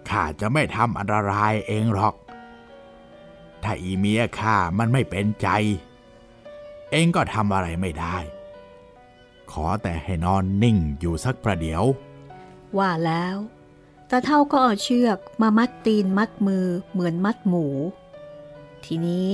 [0.09, 2.15] ข้าจะไม่ทำอันตรายเองหรอก
[3.63, 5.47] ถ้าอีเมียข้ามันไม่เป็นใจ
[6.91, 8.17] เองก็ทำอะไรไม่ได้
[9.51, 11.83] ขอแต่ให้นอนนิ่งอยู่สักประเดี๋ยว
[12.77, 13.38] ว่าแล้ว
[14.10, 17.65] ตาเท่าก็เอาเชือกมามัดตีนมัดมือเหมือนมัดหมู
[18.86, 19.32] ทีนี้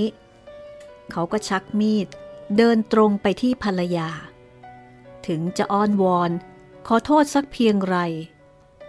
[1.11, 2.07] เขาก็ชักมีด
[2.57, 4.09] เดินตรงไปที่ภรรยา
[5.27, 6.31] ถึงจะอ้อนวอน
[6.87, 7.97] ขอโทษสักเพียงไร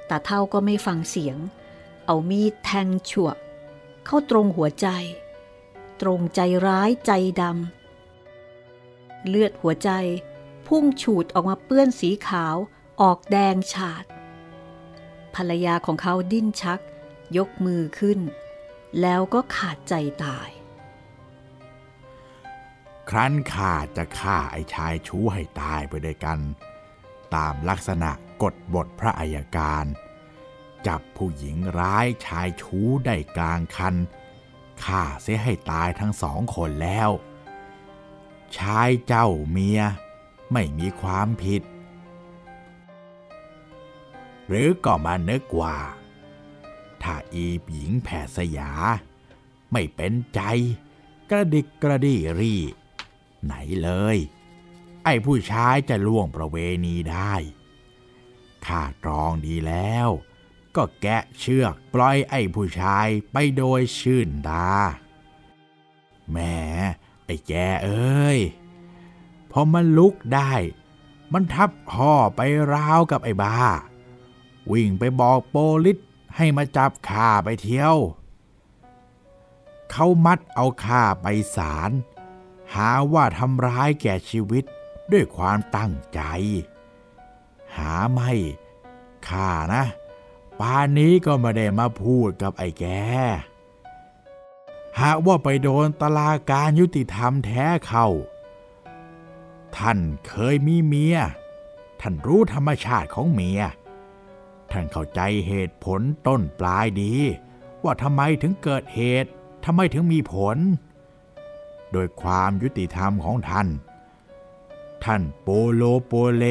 [0.09, 1.37] ตาเท่าก็ไม่ฟังเสียง
[2.07, 3.37] เอามีดแทงฉวก
[4.07, 4.89] เข้าตรงหัวใจ
[6.01, 9.91] ตรงใจร้ายใจดำเลือดหัวใจ
[10.67, 12.57] พุ่งฉูดออกมาเปื้อนสีขาว
[13.01, 14.05] ออกแดงฉาด
[15.37, 16.81] ภรรยาของเขาดิ้นชัก
[17.37, 18.21] ยกมือขึ้น
[19.01, 20.51] แล้วก็ขาดใจตาย
[23.11, 26.39] ครั้นข้าจะฆ่าไอ้ชายชู้ให้ตายไปด้วยกัน
[27.35, 28.11] ตามลักษณะ
[28.43, 29.85] กฎบทพระอัยการ
[30.87, 33.95] จับผู้หญิงร้ายชายชู้ได้กลางคัน
[34.85, 37.11] ฆ่าเสียให้ตายทั้งสองคนแล้ว
[38.59, 39.81] ชายเจ้าเมีย
[40.53, 41.63] ไม่มีความผิด
[44.55, 45.79] หรือก็มานึกว่า
[47.03, 48.71] ถ้าอีหญิงแผดสยา
[49.73, 50.41] ไม่เป็นใจ
[51.31, 52.57] กระดิกกระดีรี
[53.45, 54.17] ไหนเลย
[55.05, 57.35] ไอ้ผู้ชายจะล่วงประเวณีได้
[58.67, 60.09] ข้าตรองดีแล้ว
[60.77, 64.71] ก็แกะเชือกปล่อยไอ้ผู้ชายไปโดยชื่นตา
[66.31, 66.39] แหม
[67.27, 67.53] ไอ้แก
[67.85, 68.39] เอ้ย
[69.51, 70.53] พอมันลุกได้
[71.33, 72.41] มันทับห่อไป
[72.73, 73.57] ราวกับไอ้บ้า
[74.71, 75.99] วิ่งไปบอกโปลิส
[76.37, 77.97] ให้มาจับข้าไปเที่ยว
[79.91, 81.91] เขามัดเอาข้าไปศาล
[82.75, 84.65] หาว่าทำร้ายแก่ชีวิต
[85.13, 86.21] ด้วยความตั้งใจ
[87.77, 88.33] หาไม่
[89.29, 89.85] ข้านะ
[90.61, 92.85] ป่านนี้ก็ไม่ได้มาพูดกับไอ้แก
[95.01, 98.09] หากว่าไปโดนตลาการยุติธรรมแท้เข้า
[99.77, 101.17] ท่านเคยมีเมีย
[102.01, 103.61] ท่านรู้ธรรมชาติของเมีย
[104.73, 107.15] ท่านเข้าใจเหตุผลต้นปลายดี
[107.85, 109.31] ว่าทำไมถึงเกิดเหตุ
[109.65, 110.59] ทำไมถึงมีผล
[111.93, 113.69] โดยความยุติธรรมของท่าน
[115.05, 116.45] ท่านโปโลโปเล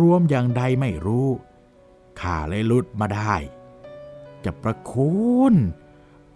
[0.00, 1.28] รวมๆอย่างใดไม่รู้
[2.20, 3.34] ข้าเลยหลุดมาได้
[4.44, 5.16] จะประคุ
[5.52, 5.54] ณ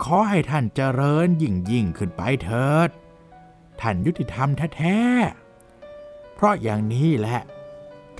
[0.03, 2.91] ขอให้ท่านเจริญยิ่งยิ่งขึ้นไปเถิด
[3.81, 7.41] ท่านยุติธรรมแท้ๆ เพราะอย่างนี้แหละ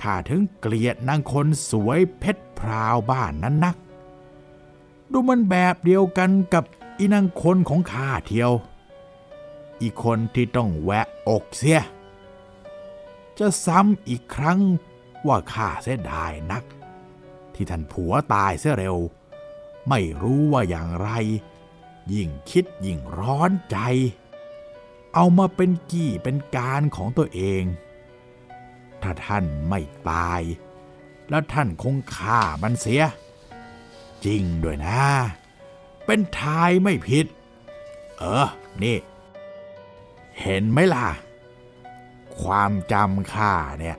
[0.01, 3.75] ข้าถึงเกลียดนางคนสวยเพชร พราวบ้านนั้นนัก
[5.11, 6.63] ดูมันแบบเดียวกันกับ
[6.97, 8.51] อีนางคนของข้าเทียว
[9.81, 11.81] อีคนที่ต้องแวะอกเสีย
[13.39, 14.59] จะซ้ำอีกครั้ง
[15.27, 16.63] ว่าข้าเสียดายนัก
[17.53, 18.97] ที่ท่านผัวตายเสียเร็ว
[19.89, 21.09] ไม่รู้ว่าอย่างไร
[22.13, 23.77] ยิ่งคิดยิ่งร้อนใจ
[25.13, 27.63] เอามาเป็นกี่เป็นการของตัวเอง
[29.01, 30.41] ถ้าท่านไม่ตาย
[31.29, 33.03] แล้วท่านคงฆ่ามันเสีย
[34.25, 35.03] จริงด้วยนะ
[36.05, 37.25] เป็นทายไม่ผิด
[38.17, 38.47] เออ
[38.83, 38.97] นี่
[40.39, 41.07] เห็นไหมล่ะ
[42.41, 43.97] ความจำข้าเนี่ย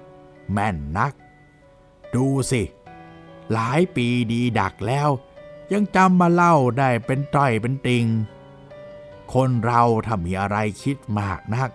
[0.53, 1.13] แม่นนัก
[2.15, 2.63] ดูสิ
[3.53, 5.09] หลายปีดีดักแล้ว
[5.73, 8.05] ยังจำมาเล่าได้เป็นต้อยเป็นติง
[9.35, 11.71] คนเราถ้ามีอะไรคิดมากนัก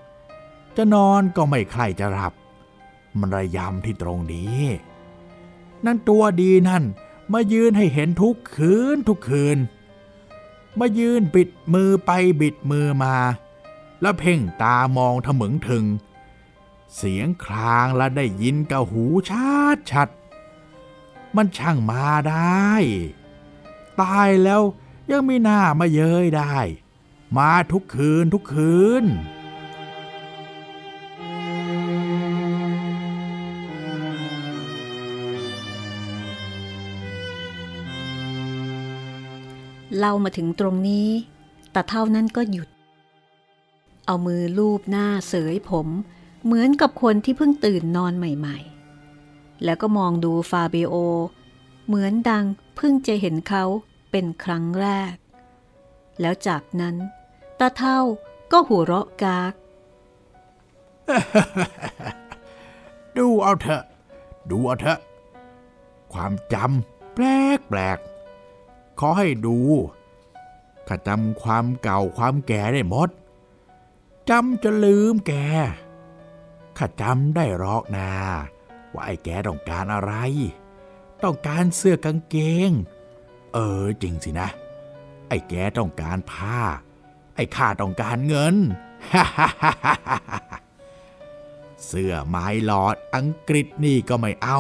[0.76, 2.34] จะนอนก็ไม่ใครจะหลับ
[3.20, 4.60] มันระยำที่ตรงนี้
[5.86, 6.84] นั่นตัวดีนั่น
[7.34, 9.58] มายืนให้เห็นทุกคืนทุกคืน
[10.80, 12.12] มายืนบิดมือไป
[12.42, 13.16] บิดมือมา
[14.02, 15.86] แล้วเพ่งตามองทะมึงถึง
[16.96, 20.10] เสียงคลางและได้ยินกับหูชัดชัด
[21.36, 22.70] มันช่างมาได้
[24.02, 24.62] ตายแล้ว
[25.12, 26.56] ยังไม่น่ามาเย้ยได้
[27.38, 29.04] มาทุกคืนทุกคืน
[40.00, 41.08] เล่ามาถึงตรงนี้
[41.74, 42.70] ตาเท่านั้นก็หยุด
[44.06, 45.88] เอามือลูบหน้าเสยผม
[46.46, 50.96] เหมือนกับคนที่เพิ่งตื่นนอนใหม่ๆ แล้วก็มองดูฟาเบโอ
[51.88, 53.64] เหมือนดังเพิ่งจะเห็นเขา
[54.12, 55.16] เป็นครั้งแรก
[56.22, 56.96] แล้วจากนั้น
[57.60, 58.00] ตาเท่า
[58.52, 59.54] ก็หัวเราะกาก
[63.18, 63.84] ดูเอาเถอะ
[64.50, 65.00] ดูเอาเถอะ
[66.14, 67.26] ความจำแปล
[67.58, 67.98] กแปลก
[69.00, 69.58] ขอให้ดู
[70.88, 73.10] ข้าจำความเก่าความแก่ได้หมด
[74.30, 75.34] จำจะลืมแก
[76.78, 78.12] ข้าจำได้หรอกนา
[78.94, 80.14] ว่าไอ้แกต้องการอะไร
[81.24, 82.38] ต้องการเสื้อกางเก
[82.70, 82.72] ง
[83.54, 84.50] เออจริงสินะ
[85.28, 86.60] ไอ้แกต้องการผ้า
[87.36, 88.56] ไอ้ข้าต้องการเงิน
[91.86, 94.60] เสื้อไม้หลอดอังกฤษนี่ก็ไม่เอา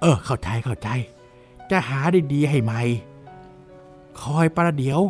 [0.00, 0.88] เออ เข้าใจเข้าใจ
[1.70, 2.74] จะหาได้ดีให้ไหม
[4.22, 5.00] คอยประเดี๋ยว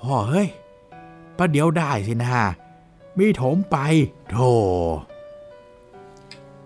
[0.00, 0.48] พ่อเฮ้ย
[1.38, 2.36] ประเดี๋ยวได้สินะ
[3.18, 3.76] มีโถมไป
[4.30, 4.52] โธ่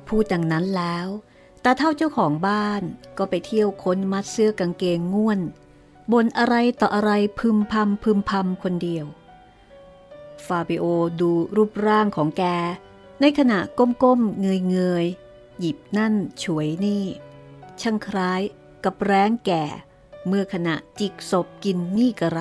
[0.06, 1.08] พูดดังนั้นแล้ว
[1.64, 2.82] ตาเท่าเจ้าของบ้าน
[3.18, 5.40] ก็ไปเที่ยวค้นมัดเสื้อกางเกงง่วน
[6.12, 9.06] บนอะไรต่ออะไรพึมพำพึมพำคนเดียว
[10.46, 10.84] ฟาบิโอ
[11.20, 12.42] ดูรูปร่างของแก
[13.20, 15.06] ในขณะก้มๆเงยเงย
[15.58, 17.04] หยิบนั่น ฉวยนี่
[17.80, 18.40] ช่างคล้าย
[18.84, 19.64] กับแร้งแก่
[20.26, 22.40] เมื่อขณะจิกศพกินนี่กระไร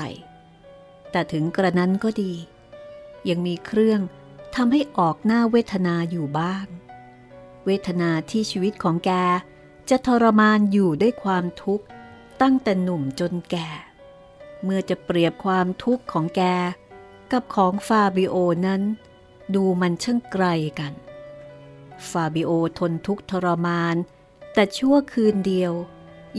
[1.11, 2.33] แต่ถึงกระนั้นก็ดี
[3.29, 4.01] ยังมีเครื่อง
[4.55, 6.65] ทำให้ออกหน้าเวทนาอยู่บ้าง
[7.65, 9.11] เวทนาที่ชีวิตของแก
[9.89, 11.85] จะทรมานอยู่ด้วยความทุกข์
[12.41, 13.69] ตั้งแต่หนุ่มจนแก่
[14.63, 16.41] เมื่อจะเปรียบความทุกข์ของแก
[17.31, 18.35] กับของฟาบิโอ
[18.67, 18.81] นั้น
[19.55, 20.45] ดูมันช่างไกล
[20.79, 20.93] กัน
[22.09, 23.95] ฟาบิโอทนทุกข์ทรมาน
[24.53, 25.73] แต่ชั่วคืนเดียว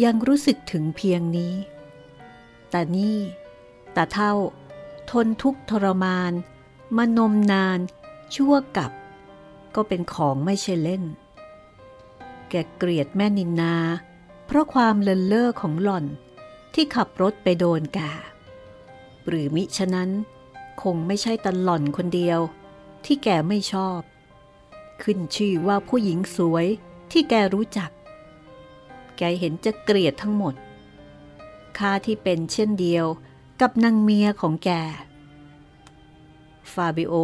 [0.04, 1.54] ยังรู้สึกถึงเพียงนี้
[2.70, 3.18] แต่นี่
[3.96, 4.32] ตาเท่า
[5.10, 6.32] ทนทุกทรมาน
[6.96, 7.78] มานมนาน
[8.34, 8.92] ชั่วกับ
[9.74, 11.04] ก็เป็นของไม่ใช่เล่น
[12.50, 13.74] แกเกลียดแม่นินนา
[14.46, 16.06] เพราะความเลินเล่อของหล่อน
[16.74, 18.12] ที่ขับรถไปโดนกา
[19.26, 20.10] หรือมิฉะนั้น
[20.82, 22.40] คงไม่ใช่ตหล่อนคนเดียว
[23.04, 24.00] ที่แกไม่ชอบ
[25.02, 26.66] ขึ้นชื่อว่าผู้หญิงสวย
[27.10, 27.90] ที่แกรู้จัก
[29.22, 30.54] แกเห็นจะเกลียดทั้งหมด
[31.78, 33.06] ค่าที่เป็นเช่นเดียว
[33.60, 34.70] กับนางเมียของแก
[36.72, 37.14] ฟาบิโอ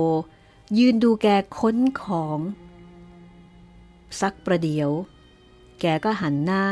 [0.78, 1.26] ยืนดูแก
[1.58, 2.38] ค้นของ
[4.20, 4.90] สักประเดี๋ยว
[5.80, 6.64] แกก็หันหน้า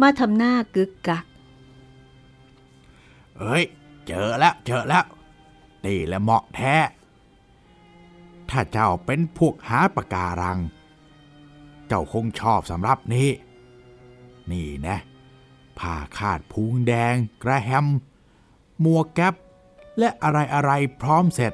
[0.00, 1.24] มาทำหน้ากึกกัก
[3.38, 3.64] เอ้ย
[4.06, 5.04] เจอแล้วเจอแล้ว
[5.84, 6.74] นี่แหละเหมาะแท้
[8.50, 10.58] ถ้าเจ้าเป็นพวกหาปะการัง
[11.86, 13.28] เจ้าคงชอบสำหรับนี้
[14.52, 14.96] นี่นะ
[15.78, 17.86] ผ้าคาดพุงแดง กระแฮม
[18.80, 19.34] หมวกแก๊ป
[19.98, 21.52] และอะไรอะไรพร้อมเสร็จ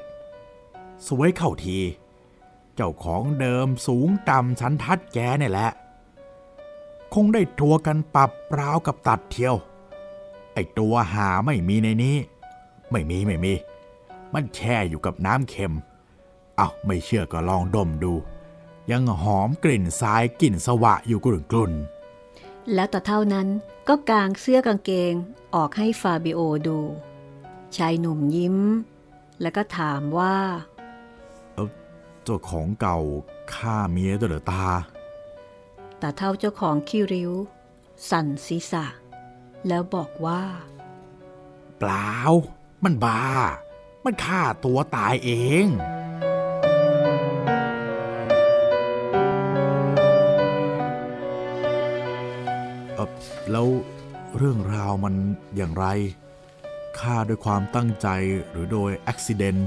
[1.06, 1.78] สวยเข้าที
[2.74, 5.70] เจ้าของเดิมสูงต่ำสันทัดแกเนี่ยแหละ
[7.14, 9.56] คงได้ทัวกันปรับปราวกับตัดเที่ยว
[10.54, 12.16] ไอตัวหาไม่มีในนี้
[12.90, 13.52] ไม่มีไม่มี
[14.34, 15.74] มันแช่อยู่กับน้ำเค็ม
[16.56, 18.12] เอาไม่เชื่อก็ลองดมดู
[18.90, 21.72] ยังหอมกลิ่นทรายกลิ่นสวะอยู่กลุ่นกลุ่น
[22.74, 23.48] แล้วแต่เท่านั้น
[23.88, 25.14] ก็กางเสื้อกางเกง
[25.54, 26.80] ออกให้ฟาบิโอดู
[27.76, 28.58] ชายหนุ่มยิ้ม
[29.40, 30.36] แล้วก็ถามว่า
[32.24, 32.98] เจ้าของเก่า
[33.54, 34.66] ฆ่าเมียตัวเหรอตา
[35.98, 37.32] แต่เท่าเจ้าของคิริ้ว
[38.10, 38.86] สั่นศีรษะ
[39.68, 40.42] แล้วบอกว่า
[41.78, 42.10] เปล่า
[42.84, 43.22] มันบ้า
[44.04, 45.30] มันฆ่าตัวตายเอ
[45.64, 45.66] ง
[53.50, 53.66] แล้ว
[54.36, 55.14] เรื่องราวมัน
[55.56, 55.86] อย่างไร
[56.98, 58.08] ฆ่าด้วยความตั้งใจ
[58.50, 59.60] หรือโดยอุบิเหตุ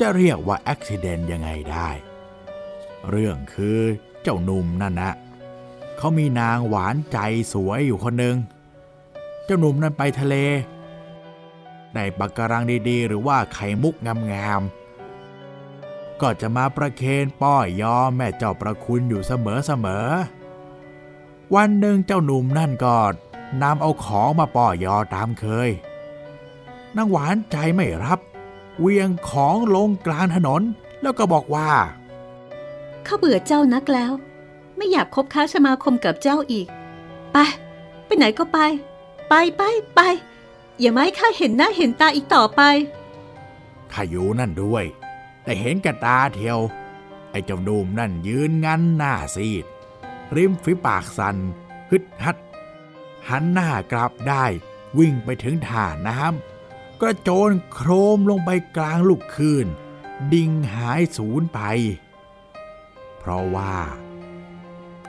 [0.00, 1.88] จะเรียกว่าอุบิเหตุยังไงได้
[3.10, 3.78] เรื่องคือ
[4.22, 5.12] เจ้าหนุ่มนั่นนะ
[5.96, 7.18] เขามีนางหวานใจ
[7.52, 8.36] สวยอยู่คนหนึ่ง
[9.44, 10.34] เจ้าหนุ่มนั้นไปทะเล
[11.94, 13.94] ได้ปักการังดีๆ หรือว่าไข่มุก
[14.32, 19.32] งามๆก็จะมาประเคนป้อยยอแม่เจ้าประคุณอยู่เส
[19.84, 20.37] มอๆ
[21.54, 22.96] วันหนึ่งเจ้าหนุ่มนั่นก็
[23.62, 25.70] นำเอาของมาป้อยยอตามเคย
[26.96, 28.18] นางหวานใจไม่รับ
[28.80, 30.62] เวียงของลงกลางถนน
[31.02, 31.70] แล้วก็บอกว่า
[33.06, 34.12] ข้าเบื่อเจ้านักแล้ว
[34.76, 36.66] ไม่อยากคบค้าสมาคมกับเจ้าอีก
[37.32, 37.36] ไป
[38.04, 38.58] ไปไหนก็ไป
[39.28, 39.62] ไปไป
[39.94, 40.00] ไป
[40.80, 42.60] อย่าไม่ข้าเห็นหน้าเห็นตาอีกต่อไป
[43.92, 44.84] ข้าอยู่นั่นด้วย
[45.42, 46.58] แต่เห็นกระตาเทียว
[47.30, 49.64] ไอ้เจ้าหนุ่มนั่นยืนงันหน้าซีด
[50.36, 51.36] ริมฝีปากสัน
[51.90, 52.36] ฮึดฮัด
[53.28, 54.44] หันหน้ากลับได้
[54.98, 59.66] วิ่งไปถึงท่าน้ำกระโจนโครมลงไปกลางลูกคืน
[60.32, 61.60] ดิ่งหายสูญไป
[63.18, 63.76] เพราะว่า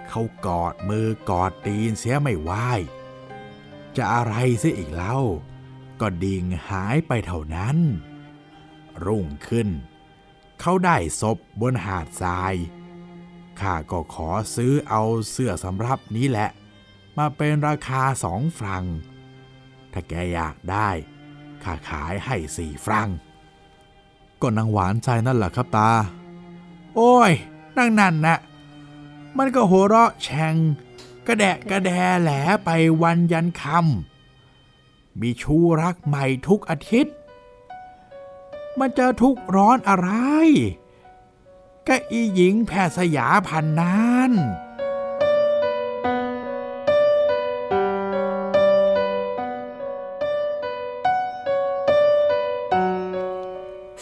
[0.07, 2.51] เขากอดมือกอดตีนเสียไม่ไหว
[3.95, 5.17] จะอะไรเสียอีกเล่า
[5.99, 7.77] ก็ดิ่งหายไปเท่านั้น
[9.05, 9.69] รุ่งขึ้น
[10.59, 12.55] เขาได้ศพบนหาดทราย
[13.61, 16.49] ข้าก็ขอซื้อเอาเสื้อสำรับนี้แหละ
[17.17, 18.85] มาเป็นราคาสองฟรัง
[19.91, 20.89] ถ้าแกอยากได้
[21.63, 23.09] ข้าขายให้สี่ฟรัง
[24.41, 25.91] ก็นางหวานใจนั่นแหละครับตา
[26.95, 27.31] โอ้ย
[27.77, 28.37] นั่งนั่นนะ
[29.37, 30.55] มันก็หัวเราะแช่ง
[31.27, 31.91] กระแดะกระแด
[32.21, 32.31] แหล
[32.65, 32.69] ไป
[33.01, 37.15] วันยันคำมีชูรักใหม่ทุกอาทิตย์
[38.79, 40.09] มันจะทุกร้อนอะไร
[41.91, 44.31] ก็อีหญิงแพทสยาพันนั้น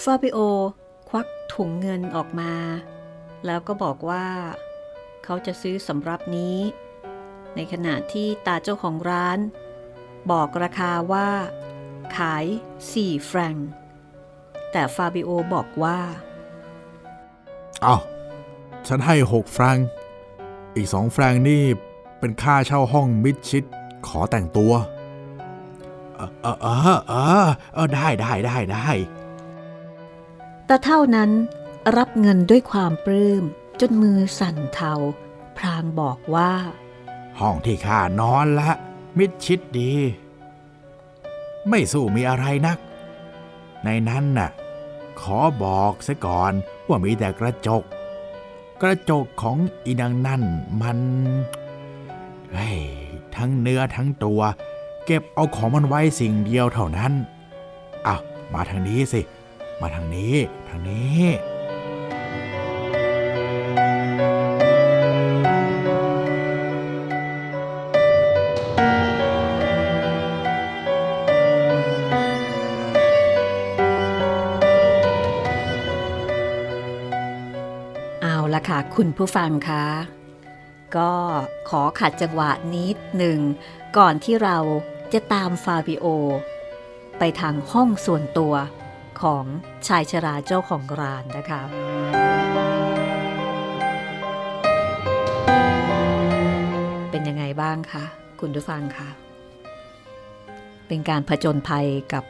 [0.04, 0.40] ฟาบิโอ
[1.10, 2.54] ควักถุงเงินออกมา
[3.46, 4.28] แล้วก็บอกว่า
[5.24, 6.58] เขาจะซื้อสำรับนี้
[7.56, 9.40] ในขณะที่ตาเจ้าของร้าน
[10.32, 11.30] บอกราคาว่า
[12.18, 12.46] ขาย
[12.86, 13.56] 4 แฟรง
[14.72, 16.00] แต่ฟาบิโอบอกว่า
[17.84, 17.96] เอา
[18.88, 19.78] ฉันให้หกฟรัง
[20.76, 21.64] อีกสองฟรังนี่
[22.20, 23.64] เป็นค่าเช่าห้องมิดชิด
[24.08, 24.74] ขอแต่งตัว
[26.16, 27.14] เออเออเออเอ
[27.44, 28.90] อเออได้ได้ได้ได้
[30.66, 31.32] แต่เท่านั้น
[31.98, 33.44] รับเงินด้วยความปลื้ม
[33.80, 34.94] จนมือสั่นเทา
[35.58, 36.54] พรางบอกว่า
[37.40, 38.72] ห้องที่ข้านอนละ
[39.18, 39.94] มิดชิดดี
[41.70, 42.78] ไม่สู้มีอะไรนัก
[43.84, 44.50] ในนั้นน่ะ
[45.22, 46.54] ขอบอกซะก่อน
[46.88, 47.84] ว่ามีแต่กระจก
[48.82, 50.44] กระจกของอีนางนั่น
[50.82, 51.00] มัน
[52.52, 52.80] เฮ้ย
[53.36, 54.42] ทั้งเนื้อทั้งตัว
[55.06, 57.14] เก็บเอาของมันไว้สิ่งเดียวเท่านั้น
[58.08, 58.22] อ้าว
[58.54, 59.22] มาทางนี้สิ
[59.82, 60.36] มาทางนี้
[60.68, 61.24] ทางนี้
[79.02, 79.86] คุณผู้ฟังคะ
[80.98, 81.12] ก็
[81.70, 83.40] ขอขัดจังหวะนิดหนึ่ง
[83.98, 84.58] ก่อนที่เรา
[85.14, 86.06] จะตามฟาบิโอ
[87.20, 88.54] ไปทางห้องส่วนตัว
[89.22, 89.46] ของ
[89.88, 91.62] ชายชราเจ้าของร้านนะคะ
[97.12, 98.04] เป็นยังไงบ้างคะ
[98.40, 99.10] คุณผู้ฟังคะ
[100.88, 102.26] เป็นการผจญภัยกับ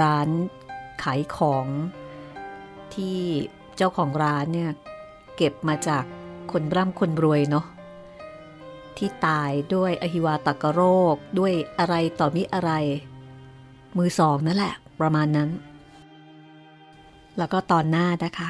[0.00, 0.28] ร้าน
[1.02, 1.66] ขายของ
[2.94, 3.18] ที่
[3.76, 4.72] เจ้าของร้านเนี่ย
[5.36, 6.04] เก็บมาจาก
[6.52, 7.66] คนร่ำคนรวยเนาะ
[8.96, 10.82] ที่ตายด้วยอหิวาตกโร
[11.14, 12.72] คด้วยอะไรต่อมิอะไร
[13.96, 15.50] มือสองนั่นแหละ ประมาณนั้น
[17.38, 18.48] แล้วก็ตอนหน้านะคะ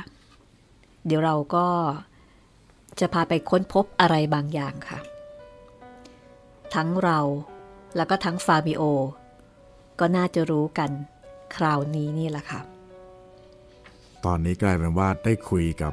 [1.06, 1.66] เดี๋ยวเราก็
[3.00, 4.98] จะพาไปค้นพบอะไรบางอย่างค่ะ
[6.74, 7.18] ทั้งเรา
[7.96, 8.82] แล้วก็ทั้งฟาบิโอ
[10.00, 10.90] ก็น่าจะรู้กัน
[11.56, 12.60] คราวนี้นี่แหละค่ะ
[14.24, 15.92] ตอนนี้กลายเป็นว่าได้คุยกับ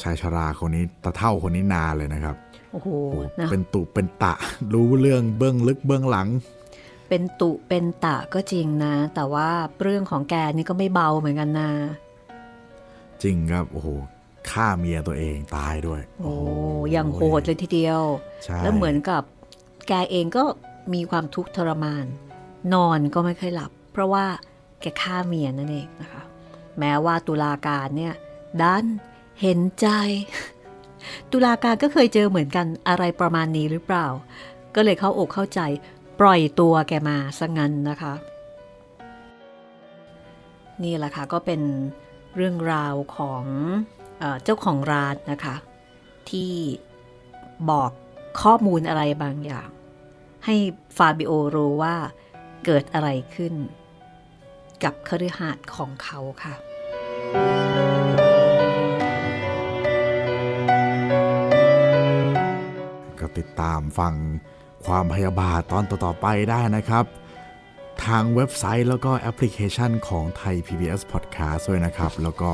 [0.00, 2.36] ชายชราคนนี้ตะเท่าคนนี้นานเลยนะครับ
[2.72, 4.34] โอ้โหโอ้นะเป็นตุเป็นตะ
[4.74, 6.28] รู้เรื่องเบื้องลึกเบื้องหลัง
[7.08, 9.48] เป็นตุเป็นตะก็จริงนะ แต่ว่า
[9.82, 11.70] เรื่องของแกนี่ก็ไม่เบาเหมือนกันนะ
[13.22, 13.88] จริงครับโอ้โห
[14.50, 16.32] ฆ่าเมียตัวเองตายด้วย โอ้
[16.94, 18.00] ยังโหดเลยทีเดียว
[18.44, 19.22] ใช่แล้วเหมือนกับ
[19.88, 20.44] แกเองก็
[20.94, 22.04] มีความทุกข์ทรมาน
[22.74, 24.24] นอนก็ไม่ค่อยหลับ เพราะว่า
[24.80, 26.22] แกฆ่าเมียนั่นเองนะคะ
[26.78, 28.14] แม้ว่าตุลาการเนี่ย
[28.62, 28.84] ดัน
[29.40, 29.88] เห็นใจ
[31.30, 34.06] ตุลาการก็เคยเจอเหมือนกันอะไรประมาณนี้หรือเปล่า
[34.74, 35.60] ก็เลยเข้าอกเข้าใจ
[36.20, 38.14] ปล่อยตัวแกมาซะงั้นนะคะ
[40.82, 41.60] นี่แหละค่ะก็เป็น
[42.36, 43.44] เรื่องราวของ
[44.18, 45.54] เอเจ้าของร้านนะคะ
[46.30, 46.52] ที่
[47.70, 47.90] บอก
[48.42, 49.68] ข้อมูลอะไรบางอย่าง
[50.44, 50.56] ให้
[50.96, 51.96] ฟาบิโอรู้ว่า
[52.64, 53.54] เกิดอะไรขึ้น
[54.84, 56.54] กับคฤหาสน์ของเขาค่ะ
[63.38, 64.14] ติดตามฟัง
[64.86, 67.04] ความพยาบาทตอนต่อๆไปได้นะครับ
[68.04, 72.50] ทางเว็บไซต์แล้วก็แอปพลิเคชันของไทย PBS Podcast ด้วยนะครับ แล้วก็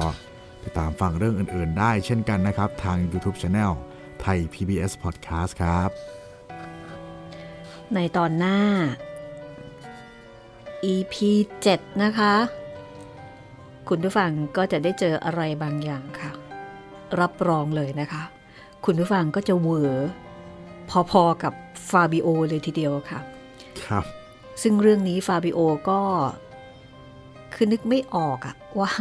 [0.64, 3.72] ติดตามฟังเรื่องอื่นๆ ได้เช่นกันนะครับ ทาง YouTube Channel
[4.20, 5.90] ไทย PBS Podcast ครับ
[7.94, 8.58] ในตอนหน้า
[10.92, 11.14] EP
[11.62, 12.34] 7 นะคะ
[13.88, 16.30] คุณผู้ฟังก็จะได้เจออะไรบางอย่างค่ะ
[17.20, 18.22] รับรองเลยนะคะ
[18.84, 19.92] คุณผู้ฟังก็จะเหวอ
[21.10, 21.54] พอๆกับ
[21.90, 23.20] ฟาบิโอเลยทีเดียวค่ะ
[23.86, 24.04] ครับ
[24.62, 26.00] ซึ่งเรื่องนี้ฟาบิโอก็
[27.54, 28.92] คือนึกไม่ออกอะว่า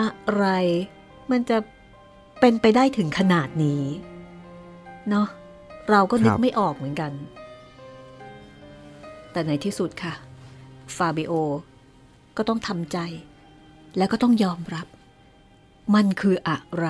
[0.00, 0.44] อะไร
[1.30, 1.58] มันจะ
[2.40, 3.82] เป็นไปได้ถึงขนาดนี้
[5.10, 5.28] เนาะ
[5.90, 7.12] เราก็นึคกรับไม่ออกเหมือนกัน
[9.32, 10.14] แต่ในที่สุดค่ะ
[10.96, 11.32] ฟาบิโอ
[12.36, 12.98] ก็ต้องทำใจ
[13.96, 14.86] แล้วก็ต้องยอมรับ
[15.94, 16.88] มันคืออะไร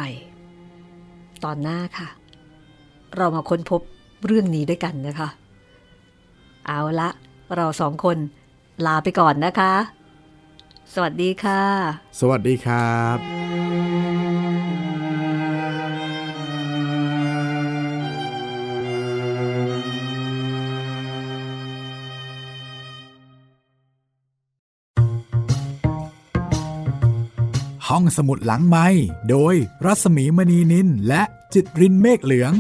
[1.45, 2.09] ตอนหน้าค่ะ
[3.17, 3.81] เรามาค้นพบ
[4.27, 5.29] เรื่องนี้ด้วยกันนะคะ
[6.67, 7.09] เอาละ
[7.57, 8.19] เราสองคน
[8.87, 9.73] ลาไปก่อนนะคะ
[10.95, 11.63] สวัสดีค่ะ
[12.21, 13.19] สวัสดีครับ
[27.89, 28.87] ห้องสมุดหลังไม้
[29.31, 29.55] โดย
[29.85, 31.23] รัสมีมณีนินและ
[31.55, 32.53] จิตรินเมฆเหลือง